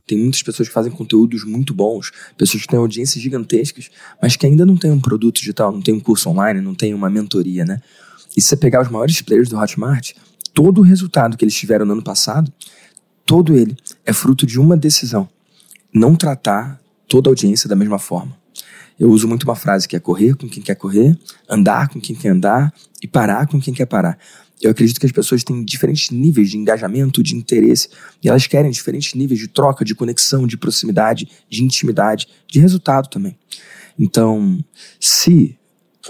Tem 0.08 0.18
muitas 0.18 0.42
pessoas 0.42 0.70
que 0.70 0.74
fazem 0.74 0.92
conteúdos 0.92 1.44
muito 1.44 1.74
bons, 1.74 2.12
pessoas 2.38 2.64
que 2.64 2.70
têm 2.70 2.80
audiências 2.80 3.22
gigantescas, 3.22 3.92
mas 4.22 4.38
que 4.38 4.46
ainda 4.46 4.66
não 4.66 4.78
têm 4.78 4.90
um 4.90 5.02
produto 5.02 5.36
digital, 5.36 5.72
não 5.72 5.82
tem 5.82 5.94
um 5.94 6.00
curso 6.00 6.30
online, 6.30 6.62
não 6.62 6.74
tem 6.74 6.94
uma 6.94 7.10
mentoria, 7.10 7.66
né? 7.66 7.82
E 8.36 8.42
se 8.42 8.48
você 8.48 8.56
pegar 8.58 8.82
os 8.82 8.90
maiores 8.90 9.22
players 9.22 9.50
do 9.50 9.58
Hotmart, 9.58 10.14
todo 10.54 10.80
o 10.80 10.84
resultado 10.84 11.36
que 11.36 11.44
eles 11.44 11.56
tiveram 11.56 11.86
no 11.86 11.94
ano 11.94 12.04
passado, 12.04 12.52
todo 13.26 13.56
ele 13.56 13.76
é 14.06 14.14
fruto 14.14 14.46
de 14.46 14.58
uma 14.60 14.78
decisão: 14.78 15.28
não 15.94 16.16
tratar 16.16 16.80
toda 17.08 17.30
a 17.30 17.32
audiência 17.32 17.68
da 17.68 17.76
mesma 17.76 18.00
forma. 18.00 18.36
Eu 19.00 19.12
uso 19.12 19.28
muito 19.28 19.44
uma 19.44 19.56
frase 19.56 19.88
que 19.88 19.96
é 19.96 20.00
correr 20.00 20.36
com 20.36 20.50
quem 20.50 20.64
quer 20.64 20.76
correr, 20.76 21.18
andar 21.48 21.90
com 21.90 22.00
quem 22.00 22.16
quer 22.16 22.30
andar 22.30 22.74
e 23.02 23.08
parar 23.08 23.46
com 23.46 23.60
quem 23.60 23.74
quer 23.74 23.86
parar. 23.86 24.18
Eu 24.62 24.72
acredito 24.72 25.00
que 25.00 25.06
as 25.06 25.12
pessoas 25.12 25.44
têm 25.44 25.64
diferentes 25.64 26.10
níveis 26.10 26.50
de 26.50 26.58
engajamento, 26.58 27.22
de 27.22 27.36
interesse, 27.36 27.90
e 28.24 28.30
elas 28.30 28.48
querem 28.48 28.72
diferentes 28.72 29.14
níveis 29.14 29.40
de 29.40 29.48
troca, 29.48 29.86
de 29.86 29.94
conexão, 29.94 30.48
de 30.48 30.58
proximidade, 30.58 31.28
de 31.50 31.64
intimidade, 31.64 32.28
de 32.48 32.60
resultado 32.60 33.08
também. 33.08 33.38
Então, 34.00 34.64
se 35.00 35.58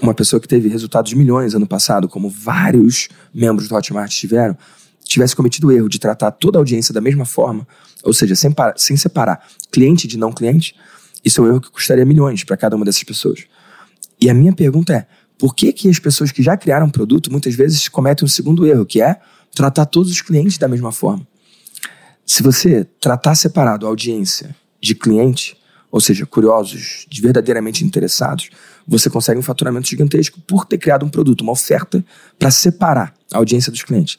uma 0.02 0.14
pessoa 0.14 0.40
que 0.40 0.48
teve 0.48 0.70
resultados 0.70 1.10
de 1.10 1.16
milhões 1.16 1.56
ano 1.56 1.68
passado, 1.68 2.08
como 2.08 2.30
vários 2.30 3.10
membros 3.34 3.68
do 3.68 3.76
Hotmart 3.76 4.12
tiveram, 4.12 4.58
tivesse 5.04 5.36
cometido 5.36 5.68
o 5.68 5.72
erro 5.72 5.90
de 5.90 6.00
tratar 6.00 6.32
toda 6.32 6.58
a 6.58 6.62
audiência 6.62 6.94
da 6.94 7.02
mesma 7.02 7.26
forma, 7.26 7.68
ou 8.04 8.14
seja, 8.14 8.36
sem, 8.36 8.54
sem 8.76 8.98
separar 8.98 9.46
cliente 9.72 10.08
de 10.08 10.18
não 10.18 10.32
cliente, 10.32 10.76
isso 11.24 11.42
é 11.42 11.44
um 11.44 11.48
erro 11.48 11.62
que 11.62 11.72
custaria 11.72 12.06
milhões 12.06 12.44
para 12.44 12.56
cada 12.56 12.76
uma 12.76 12.86
dessas 12.86 13.04
pessoas. 13.04 13.46
E 14.22 14.30
a 14.30 14.34
minha 14.34 14.54
pergunta 14.54 14.94
é: 14.94 15.08
por 15.38 15.56
que, 15.56 15.72
que 15.72 15.90
as 15.90 16.00
pessoas 16.00 16.32
que 16.32 16.42
já 16.42 16.58
criaram 16.58 16.88
um 16.88 16.90
produto 16.90 17.32
muitas 17.32 17.54
vezes 17.56 17.88
cometem 17.88 18.26
um 18.26 18.30
segundo 18.30 18.66
erro, 18.66 18.86
que 18.86 19.02
é 19.02 19.20
tratar 19.54 19.86
todos 19.86 20.12
os 20.12 20.22
clientes 20.22 20.58
da 20.58 20.68
mesma 20.68 20.92
forma? 20.92 21.28
Se 22.26 22.44
você 22.44 22.84
tratar 23.00 23.36
separado 23.36 23.86
a 23.86 23.90
audiência 23.90 24.56
de 24.82 24.94
cliente, 24.94 25.58
ou 25.92 26.02
seja, 26.02 26.26
curiosos, 26.26 27.06
de 27.10 27.22
verdadeiramente 27.22 27.86
interessados, 27.86 28.50
você 28.88 29.10
consegue 29.10 29.40
um 29.40 29.44
faturamento 29.44 29.88
gigantesco 29.88 30.40
por 30.42 30.66
ter 30.66 30.78
criado 30.78 31.06
um 31.06 31.10
produto, 31.10 31.42
uma 31.42 31.54
oferta 31.54 32.04
para 32.38 32.52
separar 32.52 33.14
a 33.32 33.38
audiência 33.38 33.72
dos 33.72 33.84
clientes. 33.84 34.18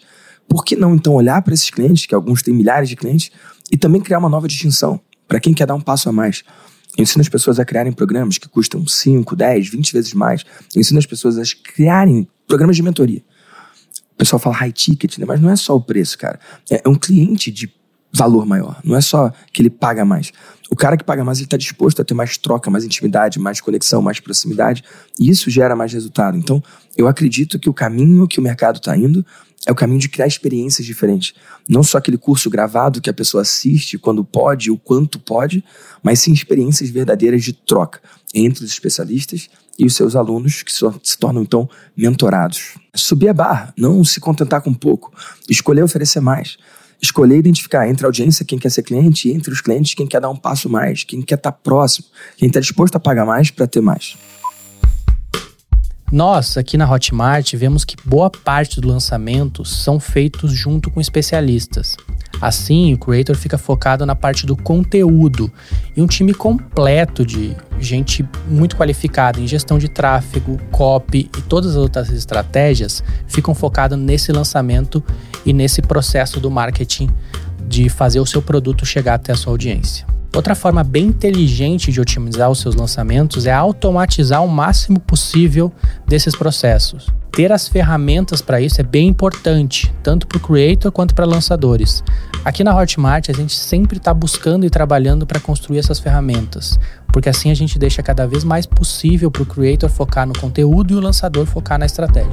Por 0.48 0.64
que 0.64 0.74
não 0.74 0.94
então 0.94 1.12
olhar 1.12 1.42
para 1.42 1.52
esses 1.52 1.68
clientes, 1.68 2.06
que 2.06 2.14
alguns 2.14 2.42
têm 2.42 2.54
milhares 2.54 2.88
de 2.88 2.96
clientes, 2.96 3.30
e 3.70 3.76
também 3.76 4.00
criar 4.00 4.18
uma 4.18 4.30
nova 4.30 4.48
distinção 4.48 4.98
para 5.26 5.38
quem 5.38 5.52
quer 5.52 5.66
dar 5.66 5.74
um 5.74 5.80
passo 5.80 6.08
a 6.08 6.12
mais? 6.12 6.42
Ensina 6.96 7.22
as 7.22 7.28
pessoas 7.28 7.58
a 7.58 7.64
criarem 7.64 7.92
programas 7.92 8.38
que 8.38 8.48
custam 8.48 8.86
5, 8.86 9.36
10, 9.36 9.68
20 9.68 9.92
vezes 9.92 10.14
mais. 10.14 10.44
ensina 10.74 10.98
as 10.98 11.06
pessoas 11.06 11.38
a 11.38 11.42
criarem 11.62 12.28
programas 12.46 12.76
de 12.76 12.82
mentoria. 12.82 13.22
O 14.12 14.16
pessoal 14.18 14.40
fala 14.40 14.56
high 14.56 14.72
ticket, 14.72 15.18
né? 15.18 15.24
mas 15.26 15.40
não 15.40 15.50
é 15.50 15.56
só 15.56 15.76
o 15.76 15.80
preço, 15.80 16.18
cara. 16.18 16.40
É, 16.70 16.82
é 16.84 16.88
um 16.88 16.96
cliente 16.96 17.50
de 17.52 17.72
valor 18.12 18.46
maior. 18.46 18.80
Não 18.84 18.96
é 18.96 19.00
só 19.00 19.32
que 19.52 19.62
ele 19.62 19.70
paga 19.70 20.04
mais. 20.04 20.32
O 20.70 20.76
cara 20.76 20.96
que 20.96 21.04
paga 21.04 21.24
mais, 21.24 21.38
ele 21.38 21.46
está 21.46 21.56
disposto 21.56 22.02
a 22.02 22.04
ter 22.04 22.14
mais 22.14 22.36
troca, 22.36 22.70
mais 22.70 22.84
intimidade, 22.84 23.38
mais 23.38 23.60
conexão, 23.60 24.02
mais 24.02 24.20
proximidade. 24.20 24.82
E 25.18 25.30
isso 25.30 25.50
gera 25.50 25.76
mais 25.76 25.92
resultado. 25.92 26.36
Então, 26.36 26.62
eu 26.96 27.06
acredito 27.06 27.58
que 27.58 27.68
o 27.68 27.74
caminho 27.74 28.26
que 28.26 28.38
o 28.38 28.42
mercado 28.42 28.76
está 28.76 28.96
indo 28.96 29.24
é 29.66 29.72
o 29.72 29.74
caminho 29.74 30.00
de 30.00 30.08
criar 30.08 30.26
experiências 30.26 30.86
diferentes. 30.86 31.34
Não 31.68 31.82
só 31.82 31.98
aquele 31.98 32.16
curso 32.16 32.48
gravado 32.48 33.00
que 33.00 33.10
a 33.10 33.14
pessoa 33.14 33.42
assiste 33.42 33.98
quando 33.98 34.24
pode, 34.24 34.70
o 34.70 34.78
quanto 34.78 35.18
pode, 35.18 35.64
mas 36.02 36.20
sim 36.20 36.32
experiências 36.32 36.90
verdadeiras 36.90 37.42
de 37.42 37.52
troca 37.52 38.00
entre 38.34 38.64
os 38.64 38.70
especialistas 38.70 39.48
e 39.78 39.84
os 39.86 39.94
seus 39.94 40.16
alunos, 40.16 40.62
que 40.62 40.72
se 40.72 41.18
tornam 41.18 41.42
então 41.42 41.68
mentorados. 41.96 42.74
Subir 42.94 43.28
a 43.28 43.34
barra, 43.34 43.72
não 43.76 44.02
se 44.02 44.20
contentar 44.20 44.60
com 44.60 44.74
pouco, 44.74 45.12
escolher 45.48 45.82
oferecer 45.82 46.20
mais. 46.20 46.56
Escolher 47.00 47.38
identificar 47.38 47.88
entre 47.88 48.04
a 48.04 48.08
audiência 48.08 48.44
quem 48.44 48.58
quer 48.58 48.70
ser 48.70 48.82
cliente 48.82 49.28
e 49.28 49.32
entre 49.32 49.52
os 49.52 49.60
clientes 49.60 49.94
quem 49.94 50.06
quer 50.06 50.20
dar 50.20 50.30
um 50.30 50.36
passo 50.36 50.68
mais, 50.68 51.04
quem 51.04 51.22
quer 51.22 51.36
estar 51.36 51.52
próximo, 51.52 52.08
quem 52.36 52.48
está 52.48 52.58
disposto 52.58 52.96
a 52.96 53.00
pagar 53.00 53.24
mais 53.24 53.52
para 53.52 53.68
ter 53.68 53.80
mais. 53.80 54.16
Nós, 56.10 56.56
aqui 56.56 56.78
na 56.78 56.90
Hotmart, 56.90 57.54
vemos 57.54 57.84
que 57.84 57.94
boa 58.02 58.30
parte 58.30 58.80
do 58.80 58.88
lançamento 58.88 59.62
são 59.62 60.00
feitos 60.00 60.52
junto 60.52 60.90
com 60.90 61.02
especialistas. 61.02 61.96
Assim, 62.40 62.94
o 62.94 62.98
creator 62.98 63.36
fica 63.36 63.58
focado 63.58 64.06
na 64.06 64.14
parte 64.14 64.46
do 64.46 64.56
conteúdo 64.56 65.52
e 65.94 66.00
um 66.00 66.06
time 66.06 66.32
completo 66.32 67.26
de 67.26 67.54
gente 67.78 68.26
muito 68.48 68.74
qualificada 68.74 69.38
em 69.38 69.46
gestão 69.46 69.78
de 69.78 69.88
tráfego, 69.88 70.58
copy 70.70 71.30
e 71.36 71.42
todas 71.42 71.72
as 71.72 71.76
outras 71.76 72.08
estratégias 72.10 73.02
ficam 73.26 73.54
focados 73.54 73.98
nesse 73.98 74.32
lançamento 74.32 75.04
e 75.44 75.52
nesse 75.52 75.82
processo 75.82 76.40
do 76.40 76.50
marketing 76.50 77.10
de 77.66 77.90
fazer 77.90 78.20
o 78.20 78.26
seu 78.26 78.40
produto 78.40 78.86
chegar 78.86 79.14
até 79.14 79.32
a 79.32 79.36
sua 79.36 79.52
audiência. 79.52 80.17
Outra 80.38 80.54
forma 80.54 80.84
bem 80.84 81.06
inteligente 81.06 81.90
de 81.90 82.00
otimizar 82.00 82.48
os 82.48 82.60
seus 82.60 82.76
lançamentos 82.76 83.44
é 83.44 83.52
automatizar 83.52 84.44
o 84.44 84.48
máximo 84.48 85.00
possível 85.00 85.72
desses 86.06 86.36
processos. 86.36 87.08
Ter 87.32 87.50
as 87.50 87.66
ferramentas 87.66 88.40
para 88.40 88.60
isso 88.60 88.80
é 88.80 88.84
bem 88.84 89.08
importante, 89.08 89.92
tanto 90.00 90.28
para 90.28 90.38
o 90.38 90.40
creator 90.40 90.92
quanto 90.92 91.12
para 91.12 91.26
lançadores. 91.26 92.04
Aqui 92.44 92.62
na 92.62 92.72
Hotmart 92.72 93.28
a 93.28 93.32
gente 93.32 93.52
sempre 93.52 93.96
está 93.98 94.14
buscando 94.14 94.64
e 94.64 94.70
trabalhando 94.70 95.26
para 95.26 95.40
construir 95.40 95.80
essas 95.80 95.98
ferramentas, 95.98 96.78
porque 97.12 97.28
assim 97.28 97.50
a 97.50 97.54
gente 97.54 97.76
deixa 97.76 98.00
cada 98.00 98.24
vez 98.24 98.44
mais 98.44 98.64
possível 98.64 99.32
para 99.32 99.42
o 99.42 99.46
creator 99.46 99.90
focar 99.90 100.24
no 100.24 100.38
conteúdo 100.38 100.94
e 100.94 100.96
o 100.96 101.00
lançador 101.00 101.46
focar 101.46 101.80
na 101.80 101.86
estratégia. 101.86 102.30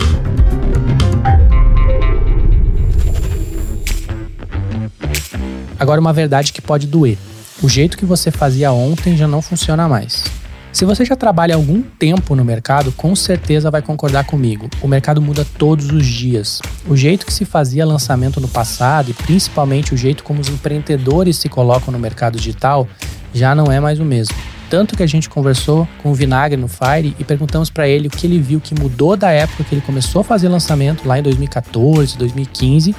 Agora, 5.79 5.99
uma 5.99 6.13
verdade 6.13 6.53
que 6.53 6.61
pode 6.61 6.85
doer. 6.85 7.17
O 7.63 7.69
jeito 7.69 7.97
que 7.97 8.05
você 8.05 8.31
fazia 8.31 8.73
ontem 8.73 9.15
já 9.15 9.27
não 9.27 9.41
funciona 9.41 9.87
mais. 9.87 10.25
Se 10.73 10.83
você 10.83 11.05
já 11.05 11.15
trabalha 11.15 11.55
algum 11.55 11.81
tempo 11.81 12.35
no 12.35 12.43
mercado, 12.43 12.91
com 12.91 13.15
certeza 13.15 13.71
vai 13.71 13.81
concordar 13.81 14.25
comigo. 14.25 14.69
O 14.81 14.89
mercado 14.89 15.21
muda 15.21 15.47
todos 15.57 15.89
os 15.89 16.05
dias. 16.05 16.61
O 16.85 16.97
jeito 16.97 17.25
que 17.25 17.31
se 17.31 17.45
fazia 17.45 17.85
lançamento 17.85 18.41
no 18.41 18.47
passado 18.49 19.09
e 19.09 19.13
principalmente 19.13 19.93
o 19.93 19.97
jeito 19.97 20.21
como 20.21 20.41
os 20.41 20.49
empreendedores 20.49 21.37
se 21.37 21.47
colocam 21.47 21.93
no 21.93 21.99
mercado 21.99 22.37
digital 22.37 22.85
já 23.33 23.55
não 23.55 23.71
é 23.71 23.79
mais 23.79 24.01
o 24.01 24.05
mesmo. 24.05 24.35
Tanto 24.69 24.97
que 24.97 25.03
a 25.03 25.07
gente 25.07 25.29
conversou 25.29 25.87
com 26.03 26.11
o 26.11 26.13
Vinagre 26.13 26.59
no 26.59 26.67
Fire 26.67 27.15
e 27.17 27.23
perguntamos 27.23 27.69
para 27.69 27.87
ele 27.87 28.09
o 28.09 28.11
que 28.11 28.27
ele 28.27 28.37
viu 28.37 28.59
que 28.59 28.77
mudou 28.77 29.15
da 29.15 29.31
época 29.31 29.63
que 29.63 29.75
ele 29.75 29.81
começou 29.81 30.19
a 30.19 30.23
fazer 30.25 30.49
lançamento 30.49 31.07
lá 31.07 31.17
em 31.17 31.23
2014, 31.23 32.17
2015 32.17 32.93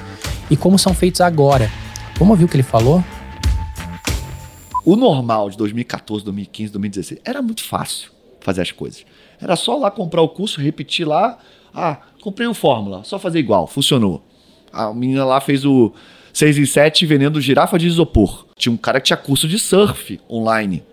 e 0.51 0.57
como 0.57 0.79
são 0.79 0.95
feitos 0.95 1.21
agora. 1.21 1.71
Vamos 2.19 2.33
ouvir 2.33 2.45
o 2.47 2.49
que 2.49 2.57
ele 2.57 2.63
falou? 2.63 3.05
O 4.87 4.95
normal 4.95 5.51
de 5.51 5.57
2014, 5.57 6.25
2015, 6.25 6.73
2016 6.73 7.21
era 7.25 7.43
muito 7.43 7.65
fácil 7.65 8.13
fazer 8.41 8.63
as 8.63 8.71
coisas. 8.71 9.05
Era 9.41 9.57
só 9.57 9.77
lá 9.77 9.91
comprar 9.91 10.23
o 10.23 10.29
curso, 10.29 10.61
repetir 10.61 11.05
lá. 11.05 11.41
Ah, 11.75 11.99
comprei 12.23 12.47
o 12.47 12.55
Fórmula, 12.55 13.03
só 13.03 13.19
fazer 13.19 13.41
igual, 13.41 13.67
funcionou. 13.67 14.23
A 14.73 14.95
menina 14.95 15.25
lá 15.25 15.41
fez 15.41 15.65
o 15.65 15.93
6 16.33 16.59
e 16.59 16.67
7 16.69 17.05
vendendo 17.05 17.41
girafa 17.41 17.77
de 17.77 17.89
isopor. 17.89 18.47
Tinha 18.57 18.73
um 18.73 18.77
cara 18.77 19.01
que 19.01 19.07
tinha 19.07 19.17
curso 19.17 19.49
de 19.49 19.59
surf 19.59 20.21
online. 20.31 20.85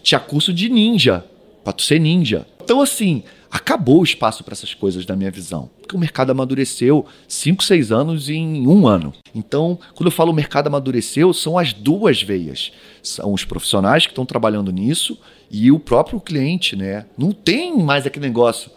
Tinha 0.00 0.20
curso 0.20 0.52
de 0.52 0.68
ninja, 0.68 1.24
pra 1.64 1.72
tu 1.72 1.82
ser 1.82 1.98
ninja. 1.98 2.46
Então, 2.62 2.80
assim, 2.80 3.24
acabou 3.50 4.00
o 4.00 4.04
espaço 4.04 4.44
para 4.44 4.52
essas 4.52 4.72
coisas 4.74 5.04
da 5.04 5.16
minha 5.16 5.30
visão. 5.30 5.68
Porque 5.80 5.96
o 5.96 5.98
mercado 5.98 6.30
amadureceu 6.30 7.04
5, 7.26 7.64
6 7.64 7.90
anos 7.90 8.28
em 8.28 8.66
um 8.66 8.86
ano. 8.86 9.12
Então, 9.34 9.78
quando 9.94 10.06
eu 10.06 10.12
falo 10.12 10.32
mercado 10.32 10.68
amadureceu, 10.68 11.32
são 11.32 11.58
as 11.58 11.72
duas 11.72 12.22
veias. 12.22 12.72
São 13.02 13.32
os 13.32 13.44
profissionais 13.44 14.06
que 14.06 14.12
estão 14.12 14.24
trabalhando 14.24 14.70
nisso 14.70 15.18
e 15.50 15.72
o 15.72 15.80
próprio 15.80 16.20
cliente, 16.20 16.76
né? 16.76 17.06
Não 17.18 17.32
tem 17.32 17.76
mais 17.82 18.06
aquele 18.06 18.26
negócio. 18.26 18.70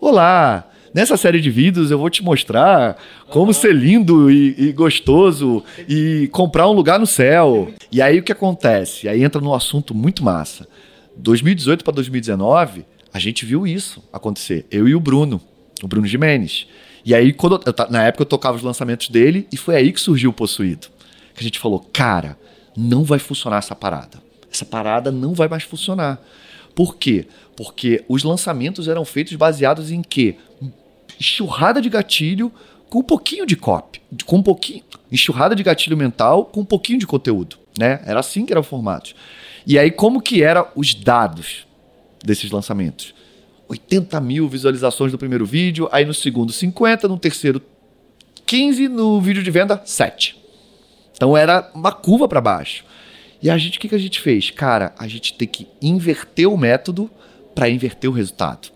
Olá, 0.00 0.66
Nessa 0.92 1.16
série 1.16 1.40
de 1.40 1.50
vídeos 1.50 1.92
eu 1.92 1.98
vou 1.98 2.10
te 2.10 2.20
mostrar 2.20 2.96
como 3.28 3.54
ser 3.54 3.72
lindo 3.72 4.28
e, 4.28 4.56
e, 4.58 4.72
gostoso 4.72 5.62
e 5.88 6.28
comprar 6.32 6.68
um 6.68 6.72
lugar 6.72 6.98
no 6.98 7.06
céu. 7.06 7.68
E 7.92 8.02
aí 8.02 8.18
o 8.18 8.22
que 8.24 8.32
acontece? 8.32 9.08
Aí 9.08 9.22
entra 9.22 9.40
num 9.40 9.54
assunto 9.54 9.94
muito 9.94 10.24
massa. 10.24 10.66
2018 11.16 11.84
para 11.84 11.94
2019, 11.94 12.84
a 13.12 13.18
gente 13.18 13.44
viu 13.44 13.66
isso 13.66 14.02
acontecer. 14.12 14.66
Eu 14.70 14.88
e 14.88 14.94
o 14.94 15.00
Bruno, 15.00 15.40
o 15.82 15.88
Bruno 15.88 16.06
Jimenez. 16.06 16.66
E 17.04 17.14
aí, 17.14 17.32
quando 17.32 17.60
eu, 17.64 17.90
na 17.90 18.04
época, 18.04 18.22
eu 18.22 18.26
tocava 18.26 18.56
os 18.56 18.62
lançamentos 18.62 19.08
dele 19.08 19.48
e 19.52 19.56
foi 19.56 19.76
aí 19.76 19.92
que 19.92 20.00
surgiu 20.00 20.30
o 20.30 20.34
Possuído. 20.34 20.88
Que 21.34 21.40
a 21.40 21.42
gente 21.42 21.58
falou, 21.58 21.80
cara, 21.92 22.38
não 22.76 23.04
vai 23.04 23.18
funcionar 23.18 23.58
essa 23.58 23.74
parada. 23.74 24.22
Essa 24.52 24.64
parada 24.64 25.10
não 25.10 25.32
vai 25.32 25.48
mais 25.48 25.62
funcionar. 25.62 26.20
Por 26.74 26.96
quê? 26.96 27.26
Porque 27.56 28.04
os 28.08 28.22
lançamentos 28.22 28.88
eram 28.88 29.04
feitos 29.04 29.34
baseados 29.34 29.90
em 29.90 30.02
quê? 30.02 30.36
enxurrada 31.20 31.82
de 31.82 31.90
gatilho 31.90 32.50
com 32.88 33.00
um 33.00 33.04
pouquinho 33.04 33.46
de 33.46 33.54
copy, 33.54 34.00
com 34.24 34.38
um 34.38 34.42
pouquinho, 34.42 34.82
enxurrada 35.12 35.54
de 35.54 35.62
gatilho 35.62 35.96
mental 35.96 36.46
com 36.46 36.60
um 36.60 36.64
pouquinho 36.64 36.98
de 36.98 37.06
conteúdo, 37.06 37.58
né? 37.78 38.00
Era 38.06 38.20
assim 38.20 38.46
que 38.46 38.52
era 38.52 38.58
o 38.58 38.64
formato. 38.64 39.14
E 39.66 39.78
aí 39.78 39.90
como 39.90 40.22
que 40.22 40.42
eram 40.42 40.66
os 40.74 40.94
dados 40.94 41.66
desses 42.24 42.50
lançamentos? 42.50 43.14
80 43.68 44.20
mil 44.20 44.48
visualizações 44.48 45.12
no 45.12 45.18
primeiro 45.18 45.46
vídeo, 45.46 45.88
aí 45.92 46.04
no 46.04 46.12
segundo 46.12 46.52
50, 46.52 47.06
no 47.06 47.18
terceiro 47.18 47.62
15, 48.44 48.88
no 48.88 49.20
vídeo 49.20 49.42
de 49.42 49.50
venda 49.50 49.80
7. 49.84 50.36
Então 51.12 51.36
era 51.36 51.70
uma 51.74 51.92
curva 51.92 52.26
para 52.26 52.40
baixo. 52.40 52.84
E 53.42 53.48
a 53.48 53.56
gente, 53.56 53.78
o 53.78 53.80
que, 53.80 53.88
que 53.88 53.94
a 53.94 53.98
gente 53.98 54.20
fez? 54.20 54.50
Cara, 54.50 54.92
a 54.98 55.06
gente 55.06 55.34
tem 55.34 55.46
que 55.46 55.68
inverter 55.80 56.48
o 56.48 56.56
método 56.56 57.08
para 57.54 57.70
inverter 57.70 58.10
o 58.10 58.12
resultado. 58.12 58.72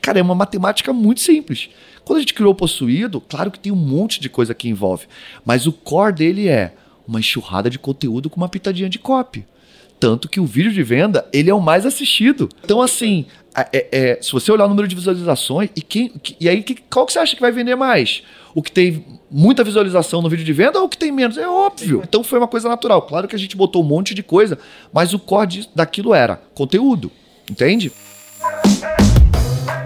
Cara, 0.00 0.18
é 0.18 0.22
uma 0.22 0.34
matemática 0.34 0.92
muito 0.92 1.20
simples. 1.20 1.68
Quando 2.04 2.16
a 2.16 2.20
gente 2.20 2.34
criou 2.34 2.52
o 2.52 2.56
Possuído, 2.56 3.20
claro 3.20 3.50
que 3.50 3.60
tem 3.60 3.70
um 3.70 3.76
monte 3.76 4.20
de 4.20 4.28
coisa 4.28 4.54
que 4.54 4.68
envolve, 4.68 5.06
mas 5.44 5.66
o 5.66 5.72
core 5.72 6.14
dele 6.14 6.48
é 6.48 6.74
uma 7.06 7.20
enxurrada 7.20 7.70
de 7.70 7.78
conteúdo 7.78 8.28
com 8.28 8.36
uma 8.38 8.48
pitadinha 8.48 8.88
de 8.88 8.98
copy. 8.98 9.46
Tanto 10.02 10.28
que 10.28 10.40
o 10.40 10.44
vídeo 10.44 10.72
de 10.72 10.82
venda, 10.82 11.24
ele 11.32 11.48
é 11.48 11.54
o 11.54 11.60
mais 11.60 11.86
assistido. 11.86 12.48
Então, 12.64 12.82
assim, 12.82 13.24
é, 13.54 13.86
é, 13.92 14.18
se 14.20 14.32
você 14.32 14.50
olhar 14.50 14.64
o 14.64 14.68
número 14.68 14.88
de 14.88 14.96
visualizações, 14.96 15.70
e, 15.76 15.80
quem, 15.80 16.12
e 16.40 16.48
aí 16.48 16.60
que, 16.60 16.74
qual 16.90 17.06
que 17.06 17.12
você 17.12 17.20
acha 17.20 17.36
que 17.36 17.40
vai 17.40 17.52
vender 17.52 17.76
mais? 17.76 18.24
O 18.52 18.60
que 18.60 18.72
tem 18.72 19.04
muita 19.30 19.62
visualização 19.62 20.20
no 20.20 20.28
vídeo 20.28 20.44
de 20.44 20.52
venda 20.52 20.80
ou 20.80 20.86
o 20.86 20.88
que 20.88 20.98
tem 20.98 21.12
menos? 21.12 21.38
É 21.38 21.46
óbvio. 21.46 22.02
Então 22.02 22.24
foi 22.24 22.40
uma 22.40 22.48
coisa 22.48 22.68
natural. 22.68 23.02
Claro 23.02 23.28
que 23.28 23.36
a 23.36 23.38
gente 23.38 23.56
botou 23.56 23.80
um 23.80 23.86
monte 23.86 24.12
de 24.12 24.24
coisa, 24.24 24.58
mas 24.92 25.14
o 25.14 25.20
core 25.20 25.68
daquilo 25.72 26.12
era 26.12 26.34
conteúdo. 26.52 27.08
Entende? 27.48 27.92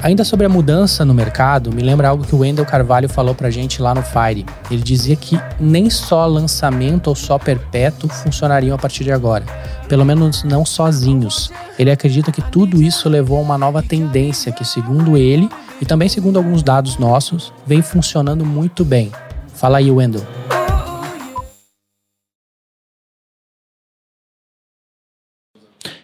Ainda 0.06 0.22
sobre 0.22 0.46
a 0.46 0.48
mudança 0.48 1.04
no 1.04 1.12
mercado, 1.12 1.72
me 1.72 1.82
lembra 1.82 2.08
algo 2.08 2.24
que 2.24 2.32
o 2.32 2.38
Wendel 2.38 2.64
Carvalho 2.64 3.08
falou 3.08 3.34
pra 3.34 3.50
gente 3.50 3.82
lá 3.82 3.92
no 3.92 4.04
Fire. 4.04 4.46
Ele 4.70 4.80
dizia 4.80 5.16
que 5.16 5.36
nem 5.58 5.90
só 5.90 6.24
lançamento 6.26 7.08
ou 7.08 7.16
só 7.16 7.40
perpétuo 7.40 8.08
funcionariam 8.08 8.76
a 8.76 8.78
partir 8.78 9.02
de 9.02 9.10
agora. 9.10 9.44
Pelo 9.88 10.04
menos 10.04 10.44
não 10.44 10.64
sozinhos. 10.64 11.50
Ele 11.76 11.90
acredita 11.90 12.30
que 12.30 12.40
tudo 12.40 12.80
isso 12.80 13.08
levou 13.08 13.38
a 13.38 13.40
uma 13.40 13.58
nova 13.58 13.82
tendência 13.82 14.52
que, 14.52 14.64
segundo 14.64 15.16
ele, 15.16 15.50
e 15.82 15.84
também 15.84 16.08
segundo 16.08 16.36
alguns 16.36 16.62
dados 16.62 16.98
nossos, 16.98 17.52
vem 17.66 17.82
funcionando 17.82 18.46
muito 18.46 18.84
bem. 18.84 19.10
Fala 19.54 19.78
aí, 19.78 19.90
Wendel. 19.90 20.24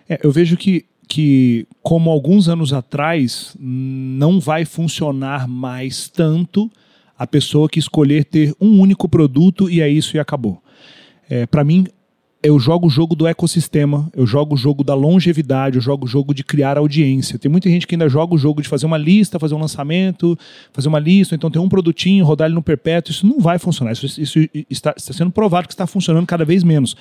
É, 0.08 0.18
eu 0.24 0.32
vejo 0.32 0.56
que 0.56 0.86
que, 1.12 1.66
como 1.82 2.10
alguns 2.10 2.48
anos 2.48 2.72
atrás, 2.72 3.54
não 3.60 4.40
vai 4.40 4.64
funcionar 4.64 5.46
mais 5.46 6.08
tanto 6.08 6.70
a 7.18 7.26
pessoa 7.26 7.68
que 7.68 7.78
escolher 7.78 8.24
ter 8.24 8.54
um 8.58 8.80
único 8.80 9.06
produto 9.06 9.68
e 9.68 9.82
é 9.82 9.88
isso 9.90 10.16
e 10.16 10.18
acabou. 10.18 10.62
É, 11.28 11.44
Para 11.44 11.62
mim, 11.64 11.86
eu 12.42 12.58
jogo 12.58 12.86
o 12.86 12.90
jogo 12.90 13.14
do 13.14 13.26
ecossistema, 13.26 14.10
eu 14.16 14.26
jogo 14.26 14.54
o 14.54 14.56
jogo 14.56 14.82
da 14.82 14.94
longevidade, 14.94 15.76
eu 15.76 15.82
jogo 15.82 16.06
o 16.06 16.08
jogo 16.08 16.32
de 16.32 16.42
criar 16.42 16.78
audiência. 16.78 17.38
Tem 17.38 17.50
muita 17.50 17.68
gente 17.68 17.86
que 17.86 17.94
ainda 17.94 18.08
joga 18.08 18.34
o 18.34 18.38
jogo 18.38 18.62
de 18.62 18.68
fazer 18.70 18.86
uma 18.86 18.96
lista, 18.96 19.38
fazer 19.38 19.54
um 19.54 19.60
lançamento, 19.60 20.34
fazer 20.72 20.88
uma 20.88 20.98
lista, 20.98 21.34
então 21.34 21.50
ter 21.50 21.58
um 21.58 21.68
produtinho, 21.68 22.24
rodar 22.24 22.46
ele 22.46 22.54
no 22.54 22.62
perpétuo. 22.62 23.12
Isso 23.12 23.26
não 23.26 23.38
vai 23.38 23.58
funcionar. 23.58 23.92
Isso, 23.92 24.18
isso 24.18 24.38
está, 24.70 24.94
está 24.96 25.12
sendo 25.12 25.30
provado 25.30 25.68
que 25.68 25.74
está 25.74 25.86
funcionando 25.86 26.26
cada 26.26 26.46
vez 26.46 26.64
menos. 26.64 26.96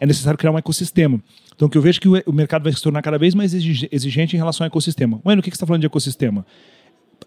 É 0.00 0.06
necessário 0.06 0.38
criar 0.38 0.50
um 0.50 0.58
ecossistema. 0.58 1.20
Então, 1.54 1.68
que 1.68 1.76
eu 1.76 1.82
vejo 1.82 2.00
que 2.00 2.08
o 2.08 2.32
mercado 2.32 2.62
vai 2.62 2.72
se 2.72 2.80
tornar 2.80 3.02
cada 3.02 3.18
vez 3.18 3.34
mais 3.34 3.52
exigente 3.52 4.34
em 4.34 4.38
relação 4.38 4.64
ao 4.64 4.68
ecossistema. 4.68 5.20
Bueno, 5.22 5.40
o 5.40 5.42
que 5.42 5.50
você 5.50 5.56
está 5.56 5.66
falando 5.66 5.82
de 5.82 5.86
ecossistema? 5.86 6.46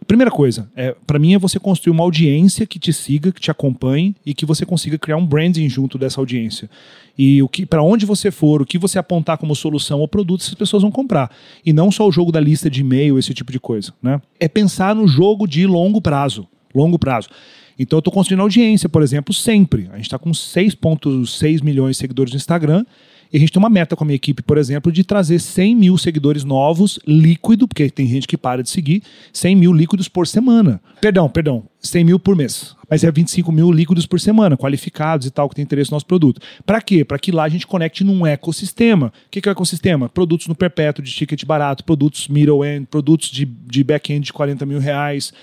Primeira 0.07 0.31
coisa, 0.31 0.69
é, 0.75 0.95
para 1.05 1.19
mim 1.19 1.33
é 1.33 1.37
você 1.37 1.59
construir 1.59 1.91
uma 1.91 2.03
audiência 2.03 2.65
que 2.65 2.79
te 2.79 2.91
siga, 2.91 3.31
que 3.31 3.39
te 3.39 3.51
acompanhe 3.51 4.15
e 4.25 4.33
que 4.33 4.45
você 4.45 4.65
consiga 4.65 4.97
criar 4.97 5.17
um 5.17 5.25
branding 5.25 5.69
junto 5.69 5.97
dessa 5.97 6.19
audiência. 6.19 6.69
E 7.17 7.41
o 7.41 7.47
que, 7.47 7.65
para 7.65 7.83
onde 7.83 8.05
você 8.05 8.31
for, 8.31 8.61
o 8.61 8.65
que 8.65 8.77
você 8.77 8.99
apontar 8.99 9.37
como 9.37 9.55
solução 9.55 9.99
ou 9.99 10.07
produto, 10.07 10.41
as 10.41 10.53
pessoas 10.55 10.81
vão 10.81 10.91
comprar. 10.91 11.31
E 11.65 11.71
não 11.71 11.91
só 11.91 12.07
o 12.07 12.11
jogo 12.11 12.31
da 12.31 12.39
lista 12.39 12.69
de 12.69 12.81
e-mail, 12.81 13.17
esse 13.17 13.33
tipo 13.33 13.51
de 13.51 13.59
coisa, 13.59 13.93
né? 14.01 14.19
É 14.39 14.47
pensar 14.47 14.95
no 14.95 15.07
jogo 15.07 15.47
de 15.47 15.65
longo 15.65 16.01
prazo, 16.01 16.47
longo 16.73 16.97
prazo. 16.99 17.29
Então 17.77 17.97
eu 17.97 18.01
estou 18.01 18.13
construindo 18.13 18.41
audiência, 18.41 18.87
por 18.87 19.01
exemplo, 19.01 19.33
sempre. 19.33 19.89
A 19.91 19.95
gente 19.95 20.05
está 20.05 20.19
com 20.19 20.31
6,6 20.31 21.63
milhões 21.63 21.95
de 21.95 22.01
seguidores 22.01 22.33
no 22.33 22.37
Instagram 22.37 22.85
e 23.33 23.37
a 23.37 23.39
gente 23.39 23.51
tem 23.51 23.59
uma 23.59 23.69
meta 23.69 23.95
com 23.95 24.03
a 24.03 24.05
minha 24.05 24.15
equipe, 24.15 24.43
por 24.43 24.59
exemplo, 24.59 24.91
de 24.91 25.03
trazer 25.03 25.39
100 25.39 25.75
mil 25.75 25.97
seguidores 25.97 26.43
novos, 26.43 26.99
líquido, 27.07 27.67
porque 27.67 27.89
tem 27.89 28.07
gente 28.07 28.27
que 28.27 28.37
para 28.37 28.61
de 28.61 28.69
seguir, 28.69 29.01
100 29.33 29.55
mil 29.55 29.73
líquidos 29.73 30.07
por 30.07 30.27
semana. 30.27 30.79
Perdão, 31.01 31.27
perdão, 31.27 31.63
100 31.79 32.03
mil 32.03 32.19
por 32.19 32.35
mês. 32.35 32.75
Mas 32.87 33.03
é 33.03 33.11
25 33.11 33.51
mil 33.51 33.71
líquidos 33.71 34.05
por 34.05 34.19
semana, 34.19 34.55
qualificados 34.55 35.25
e 35.25 35.31
tal, 35.31 35.49
que 35.49 35.55
tem 35.55 35.63
interesse 35.63 35.89
no 35.89 35.95
nosso 35.95 36.05
produto. 36.05 36.39
Para 36.63 36.79
quê? 36.79 37.03
Para 37.03 37.17
que 37.17 37.31
lá 37.31 37.45
a 37.45 37.49
gente 37.49 37.65
conecte 37.65 38.03
num 38.03 38.23
ecossistema. 38.23 39.07
O 39.07 39.31
que, 39.31 39.41
que 39.41 39.49
é 39.49 39.51
o 39.51 39.53
ecossistema? 39.53 40.07
Produtos 40.09 40.45
no 40.45 40.53
perpétuo 40.53 41.03
de 41.03 41.11
ticket 41.11 41.43
barato, 41.43 41.83
produtos 41.83 42.27
middle-end, 42.27 42.85
produtos 42.85 43.31
de, 43.31 43.45
de 43.45 43.83
back-end 43.83 44.27
de 44.27 44.33
40 44.33 44.63
mil 44.63 44.77
reais, 44.77 45.33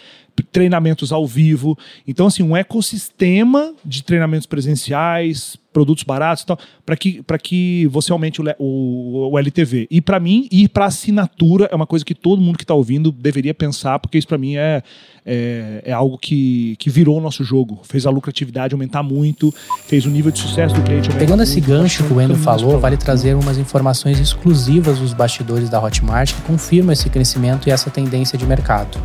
treinamentos 0.43 1.13
ao 1.13 1.27
vivo. 1.27 1.77
Então, 2.07 2.27
assim, 2.27 2.43
um 2.43 2.57
ecossistema 2.57 3.75
de 3.85 4.03
treinamentos 4.03 4.47
presenciais, 4.47 5.59
produtos 5.73 6.05
baratos 6.05 6.43
e 6.43 6.47
tal, 6.47 6.59
para 6.85 6.97
que, 6.97 7.23
que 7.43 7.87
você 7.87 8.13
aumente 8.13 8.41
o, 8.41 8.45
o, 8.59 9.31
o 9.33 9.39
LTV. 9.39 9.87
E 9.91 10.01
para 10.01 10.19
mim, 10.19 10.49
ir 10.51 10.69
para 10.69 10.87
assinatura 10.87 11.69
é 11.71 11.77
uma 11.77 11.87
coisa 11.87 12.05
que 12.05 12.15
todo 12.15 12.43
mundo 12.43 12.57
que 12.57 12.65
está 12.65 12.75
ouvindo 12.75 13.13
deveria 13.13 13.55
pensar, 13.55 13.99
porque 13.99 14.19
isso 14.19 14.27
para 14.27 14.39
mim 14.39 14.57
é, 14.57 14.83
é, 15.25 15.83
é, 15.87 15.93
algo 15.93 16.19
que, 16.19 16.77
que 16.79 16.91
virou 16.91 17.19
o 17.19 17.21
nosso 17.21 17.45
jogo. 17.45 17.81
Fez 17.85 18.07
a 18.07 18.11
lucratividade 18.11 18.75
aumentar 18.75 19.03
muito, 19.03 19.55
fez 19.87 20.05
o 20.07 20.11
nível 20.11 20.31
de 20.31 20.39
sucesso 20.39 20.75
do 20.75 20.83
cliente 20.83 21.09
aumentar 21.09 21.21
Pegando 21.21 21.43
esse 21.43 21.61
gancho 21.61 22.05
que 22.05 22.13
o 22.13 22.21
Endo 22.21 22.35
falou, 22.35 22.79
vale 22.79 22.97
trazer 22.97 23.35
umas 23.35 23.59
informações 23.59 24.19
exclusivas 24.19 24.99
dos 24.99 25.13
bastidores 25.13 25.69
da 25.69 25.83
Hotmart 25.83 26.35
que 26.35 26.43
confirmam 26.43 26.93
esse 26.93 27.09
crescimento 27.09 27.69
e 27.69 27.73
essa 27.73 27.91
tendência 27.91 28.37
de 28.37 28.47
mercado. 28.47 28.99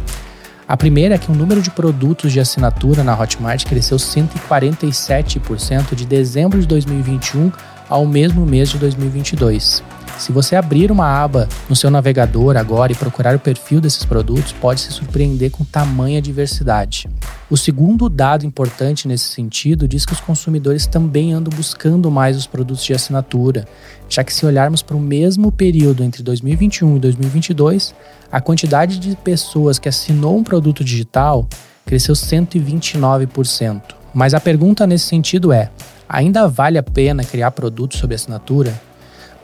A 0.68 0.76
primeira 0.76 1.14
é 1.14 1.18
que 1.18 1.32
o 1.32 1.36
número 1.36 1.62
de 1.62 1.70
produtos 1.70 2.34
de 2.34 2.40
assinatura 2.40 3.04
na 3.04 3.20
Hotmart 3.20 3.66
cresceu 3.66 3.98
147% 3.98 5.94
de 5.94 6.06
dezembro 6.08 6.60
de 6.60 6.66
2021 6.66 7.52
ao 7.88 8.06
mesmo 8.08 8.46
mês 8.48 8.70
de 8.70 8.80
2022. 8.80 9.84
Se 10.18 10.32
você 10.32 10.56
abrir 10.56 10.92
uma 10.92 11.06
aba 11.06 11.48
no 11.70 11.76
seu 11.76 11.92
navegador 11.92 12.56
agora 12.56 12.92
e 12.92 12.96
procurar 12.96 13.36
o 13.36 13.40
perfil 13.40 13.82
desses 13.82 14.06
produtos, 14.06 14.54
pode 14.54 14.80
se 14.80 14.92
surpreender 14.92 15.52
com 15.52 15.66
tamanha 15.66 16.22
diversidade. 16.22 17.10
O 17.50 17.58
segundo 17.58 18.08
dado 18.08 18.46
importante 18.46 19.08
nesse 19.08 19.26
sentido 19.26 19.88
diz 19.88 20.06
que 20.06 20.14
os 20.14 20.22
consumidores 20.22 20.88
também 20.88 21.34
andam 21.34 21.52
buscando 21.56 22.10
mais 22.10 22.38
os 22.38 22.48
produtos 22.48 22.84
de 22.84 22.94
assinatura, 22.94 23.68
já 24.08 24.24
que 24.24 24.34
se 24.34 24.46
olharmos 24.46 24.82
para 24.82 24.96
o 24.96 25.02
mesmo 25.02 25.52
período 25.52 26.02
entre 26.02 26.24
2021 26.24 26.96
e 26.96 27.00
2022, 27.00 27.94
a 28.32 28.40
quantidade 28.40 28.98
de 28.98 29.16
pessoas 29.18 29.78
que 29.78 29.90
assinou 29.90 30.38
um 30.38 30.44
produto 30.44 30.84
digital 30.84 31.48
cresceu 31.86 32.16
129%. 32.16 33.82
Mas 34.14 34.34
a 34.34 34.40
pergunta 34.40 34.88
nesse 34.88 35.06
sentido 35.06 35.52
é: 35.52 35.70
ainda 36.08 36.48
vale 36.48 36.78
a 36.78 36.84
pena 36.84 37.24
criar 37.24 37.52
produtos 37.52 38.00
sob 38.00 38.16
assinatura? 38.16 38.74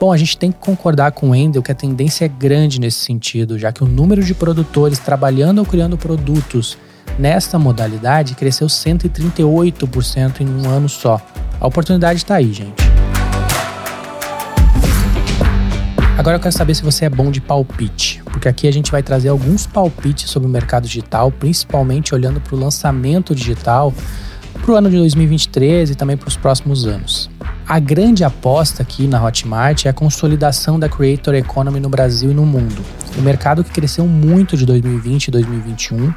Bom, 0.02 0.12
a 0.12 0.18
gente 0.18 0.36
tem 0.36 0.52
que 0.52 0.58
concordar 0.58 1.12
com 1.12 1.30
o 1.30 1.36
Endel 1.36 1.62
que 1.62 1.72
a 1.72 1.76
tendência 1.76 2.26
é 2.26 2.28
grande 2.28 2.80
nesse 2.80 2.98
sentido, 3.06 3.60
já 3.60 3.72
que 3.72 3.84
o 3.84 3.88
número 3.88 4.24
de 4.24 4.34
produtores 4.34 4.98
trabalhando 4.98 5.60
ou 5.60 5.66
criando 5.66 5.96
produtos 5.96 6.76
nesta 7.20 7.60
modalidade 7.60 8.34
cresceu 8.34 8.66
138% 8.66 10.42
em 10.42 10.50
um 10.50 10.68
ano 10.68 10.90
só. 10.90 11.22
A 11.60 11.68
oportunidade 11.68 12.18
está 12.18 12.34
aí, 12.34 12.52
gente. 12.52 12.82
Agora 16.18 16.38
eu 16.38 16.40
quero 16.40 16.52
saber 16.52 16.74
se 16.74 16.82
você 16.82 17.06
é 17.06 17.10
bom 17.10 17.30
de 17.30 17.40
palpite. 17.40 18.24
porque 18.24 18.50
aqui 18.50 18.68
a 18.68 18.74
gente 18.74 18.92
vai 18.92 19.04
trazer 19.04 19.30
alguns 19.30 19.68
palpites 19.68 20.32
sobre 20.32 20.50
o 20.50 20.52
mercado 20.52 20.88
digital, 20.88 21.32
principalmente 21.32 22.16
olhando 22.16 22.42
para 22.42 22.56
o 22.56 22.60
lançamento 22.60 23.36
digital 23.36 23.94
para 24.64 24.72
o 24.72 24.76
ano 24.76 24.90
de 24.90 24.98
2023 24.98 25.92
e 25.92 25.96
também 25.96 26.18
para 26.18 26.28
os 26.28 26.36
próximos 26.36 26.88
anos. 26.88 27.31
A 27.71 27.79
grande 27.79 28.25
aposta 28.25 28.84
aqui 28.84 29.07
na 29.07 29.23
Hotmart 29.23 29.86
é 29.86 29.89
a 29.89 29.93
consolidação 29.93 30.77
da 30.77 30.89
Creator 30.89 31.36
Economy 31.36 31.79
no 31.79 31.88
Brasil 31.88 32.31
e 32.31 32.34
no 32.34 32.45
mundo. 32.45 32.84
O 33.17 33.21
mercado 33.21 33.63
que 33.63 33.71
cresceu 33.71 34.05
muito 34.05 34.57
de 34.57 34.65
2020 34.65 35.29
e 35.29 35.31
2021 35.31 36.13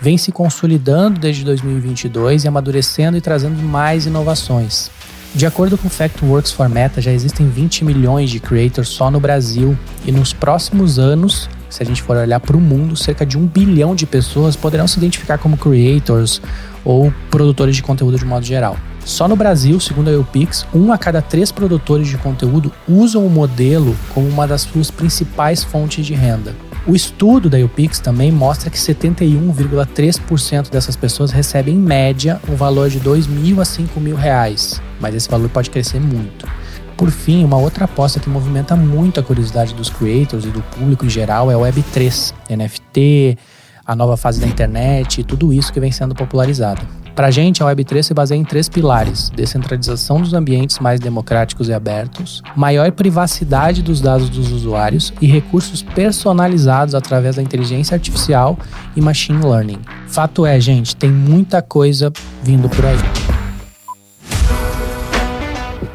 vem 0.00 0.16
se 0.16 0.30
consolidando 0.30 1.18
desde 1.18 1.44
2022 1.44 2.44
e 2.44 2.46
amadurecendo 2.46 3.16
e 3.16 3.20
trazendo 3.20 3.60
mais 3.60 4.06
inovações. 4.06 4.92
De 5.34 5.44
acordo 5.44 5.76
com 5.76 5.88
o 5.88 5.90
Factworks 5.90 6.52
for 6.52 6.68
Meta, 6.68 7.00
já 7.00 7.10
existem 7.10 7.48
20 7.48 7.84
milhões 7.84 8.30
de 8.30 8.38
creators 8.38 8.90
só 8.90 9.10
no 9.10 9.18
Brasil 9.18 9.76
e 10.06 10.12
nos 10.12 10.32
próximos 10.32 11.00
anos, 11.00 11.50
se 11.68 11.82
a 11.82 11.84
gente 11.84 12.00
for 12.00 12.16
olhar 12.16 12.38
para 12.38 12.56
o 12.56 12.60
mundo, 12.60 12.94
cerca 12.94 13.26
de 13.26 13.36
um 13.36 13.44
bilhão 13.44 13.96
de 13.96 14.06
pessoas 14.06 14.54
poderão 14.54 14.86
se 14.86 14.98
identificar 14.98 15.38
como 15.38 15.56
creators 15.56 16.40
ou 16.84 17.12
produtores 17.28 17.74
de 17.74 17.82
conteúdo 17.82 18.16
de 18.16 18.24
modo 18.24 18.46
geral. 18.46 18.76
Só 19.04 19.26
no 19.26 19.34
Brasil, 19.34 19.80
segundo 19.80 20.08
a 20.08 20.18
UPix, 20.18 20.64
um 20.72 20.92
a 20.92 20.98
cada 20.98 21.20
três 21.20 21.50
produtores 21.50 22.06
de 22.06 22.16
conteúdo 22.16 22.72
usam 22.88 23.26
o 23.26 23.30
modelo 23.30 23.96
como 24.14 24.28
uma 24.28 24.46
das 24.46 24.62
suas 24.62 24.90
principais 24.90 25.64
fontes 25.64 26.06
de 26.06 26.14
renda. 26.14 26.54
O 26.86 26.94
estudo 26.94 27.50
da 27.50 27.58
UPix 27.58 27.98
também 27.98 28.30
mostra 28.30 28.70
que 28.70 28.78
71,3% 28.78 30.70
dessas 30.70 30.96
pessoas 30.96 31.30
recebem 31.30 31.74
em 31.74 31.78
média 31.78 32.40
um 32.48 32.54
valor 32.54 32.88
de 32.88 33.00
2 33.00 33.26
mil 33.26 33.60
a 33.60 33.64
5 33.64 34.00
mil 34.00 34.16
reais, 34.16 34.80
mas 35.00 35.14
esse 35.14 35.28
valor 35.28 35.48
pode 35.48 35.70
crescer 35.70 36.00
muito. 36.00 36.48
Por 36.96 37.10
fim, 37.10 37.44
uma 37.44 37.56
outra 37.56 37.86
aposta 37.86 38.20
que 38.20 38.28
movimenta 38.28 38.76
muito 38.76 39.18
a 39.18 39.22
curiosidade 39.22 39.74
dos 39.74 39.90
creators 39.90 40.44
e 40.44 40.48
do 40.48 40.62
público 40.62 41.04
em 41.06 41.10
geral 41.10 41.50
é 41.50 41.56
o 41.56 41.60
Web3, 41.60 42.32
NFT, 42.50 43.36
a 43.84 43.96
nova 43.96 44.16
fase 44.16 44.40
da 44.40 44.46
internet 44.46 45.20
e 45.20 45.24
tudo 45.24 45.52
isso 45.52 45.72
que 45.72 45.80
vem 45.80 45.90
sendo 45.90 46.14
popularizado. 46.14 47.01
Para 47.14 47.26
a 47.26 47.30
gente, 47.30 47.62
a 47.62 47.66
Web3 47.66 48.02
se 48.02 48.14
baseia 48.14 48.38
em 48.38 48.44
três 48.44 48.68
pilares: 48.68 49.30
descentralização 49.30 50.20
dos 50.20 50.32
ambientes 50.32 50.78
mais 50.78 50.98
democráticos 50.98 51.68
e 51.68 51.72
abertos, 51.72 52.42
maior 52.56 52.90
privacidade 52.92 53.82
dos 53.82 54.00
dados 54.00 54.28
dos 54.28 54.50
usuários 54.50 55.12
e 55.20 55.26
recursos 55.26 55.82
personalizados 55.82 56.94
através 56.94 57.36
da 57.36 57.42
inteligência 57.42 57.94
artificial 57.94 58.58
e 58.96 59.00
machine 59.00 59.44
learning. 59.44 59.80
Fato 60.06 60.46
é, 60.46 60.58
gente, 60.58 60.96
tem 60.96 61.10
muita 61.10 61.60
coisa 61.60 62.12
vindo 62.42 62.68
por 62.68 62.84
aí. 62.84 62.98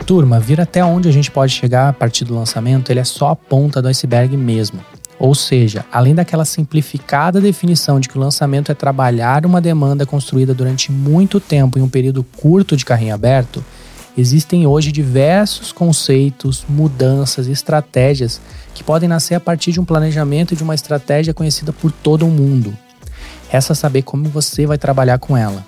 Turma, 0.05 0.39
vir 0.39 0.61
até 0.61 0.85
onde 0.85 1.09
a 1.09 1.11
gente 1.11 1.29
pode 1.29 1.51
chegar 1.51 1.89
a 1.89 1.93
partir 1.93 2.23
do 2.23 2.33
lançamento, 2.33 2.89
ele 2.91 2.99
é 2.99 3.03
só 3.03 3.31
a 3.31 3.35
ponta 3.35 3.81
do 3.81 3.89
iceberg 3.89 4.37
mesmo. 4.37 4.79
Ou 5.19 5.33
seja, 5.33 5.83
além 5.91 6.13
daquela 6.13 6.45
simplificada 6.45 7.41
definição 7.41 7.99
de 7.99 8.07
que 8.07 8.17
o 8.17 8.21
lançamento 8.21 8.71
é 8.71 8.75
trabalhar 8.75 9.45
uma 9.45 9.59
demanda 9.59 10.05
construída 10.05 10.53
durante 10.53 10.91
muito 10.91 11.39
tempo 11.39 11.79
em 11.79 11.81
um 11.81 11.89
período 11.89 12.23
curto 12.23 12.77
de 12.77 12.85
carrinho 12.85 13.15
aberto, 13.15 13.63
existem 14.15 14.67
hoje 14.67 14.91
diversos 14.91 15.71
conceitos, 15.71 16.65
mudanças 16.69 17.47
e 17.47 17.51
estratégias 17.51 18.39
que 18.75 18.83
podem 18.83 19.09
nascer 19.09 19.35
a 19.35 19.39
partir 19.39 19.71
de 19.71 19.79
um 19.79 19.85
planejamento 19.85 20.53
e 20.53 20.57
de 20.57 20.63
uma 20.63 20.75
estratégia 20.75 21.33
conhecida 21.33 21.73
por 21.73 21.91
todo 21.91 22.25
o 22.25 22.31
mundo. 22.31 22.77
Resta 23.49 23.73
saber 23.73 24.03
como 24.03 24.25
você 24.25 24.67
vai 24.67 24.77
trabalhar 24.77 25.17
com 25.17 25.35
ela. 25.35 25.65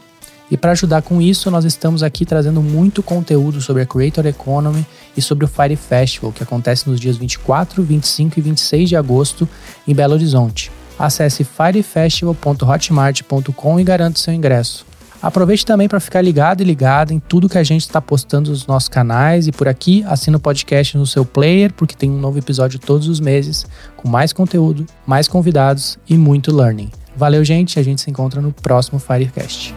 E 0.51 0.57
para 0.57 0.71
ajudar 0.71 1.03
com 1.03 1.21
isso, 1.21 1.51
nós 1.51 1.63
estamos 1.63 2.01
aqui 2.01 2.25
trazendo 2.25 2.59
muito 2.61 3.03
conteúdo 3.03 3.61
sobre 3.61 3.83
a 3.83 3.85
Creator 3.85 4.25
Economy 4.25 4.83
e 5.15 5.21
sobre 5.21 5.45
o 5.45 5.47
Fire 5.47 5.75
Festival, 5.75 6.31
que 6.31 6.41
acontece 6.41 6.89
nos 6.89 6.99
dias 6.99 7.17
24, 7.17 7.83
25 7.83 8.39
e 8.39 8.41
26 8.41 8.89
de 8.89 8.95
agosto 8.95 9.47
em 9.87 9.93
Belo 9.93 10.13
Horizonte. 10.13 10.71
Acesse 10.97 11.43
firefestival.hotmart.com 11.43 13.79
e 13.79 13.83
garanta 13.83 14.17
seu 14.19 14.33
ingresso. 14.33 14.89
Aproveite 15.21 15.65
também 15.65 15.89
para 15.89 15.99
ficar 15.99 16.21
ligado 16.21 16.61
e 16.61 16.63
ligada 16.63 17.13
em 17.13 17.19
tudo 17.19 17.49
que 17.49 17.57
a 17.57 17.63
gente 17.63 17.81
está 17.81 18.01
postando 18.01 18.51
nos 18.51 18.65
nossos 18.65 18.87
canais 18.87 19.47
e 19.47 19.51
por 19.51 19.67
aqui, 19.67 20.01
assina 20.07 20.37
o 20.37 20.39
podcast 20.39 20.97
no 20.97 21.05
seu 21.05 21.25
player, 21.25 21.73
porque 21.73 21.93
tem 21.93 22.09
um 22.09 22.17
novo 22.17 22.37
episódio 22.37 22.79
todos 22.79 23.09
os 23.09 23.19
meses, 23.19 23.65
com 23.97 24.07
mais 24.07 24.31
conteúdo, 24.31 24.85
mais 25.05 25.27
convidados 25.27 25.99
e 26.07 26.17
muito 26.17 26.55
learning. 26.55 26.89
Valeu, 27.17 27.43
gente, 27.43 27.77
a 27.77 27.83
gente 27.83 27.99
se 27.99 28.09
encontra 28.09 28.41
no 28.41 28.53
próximo 28.53 28.97
Firecast. 28.97 29.75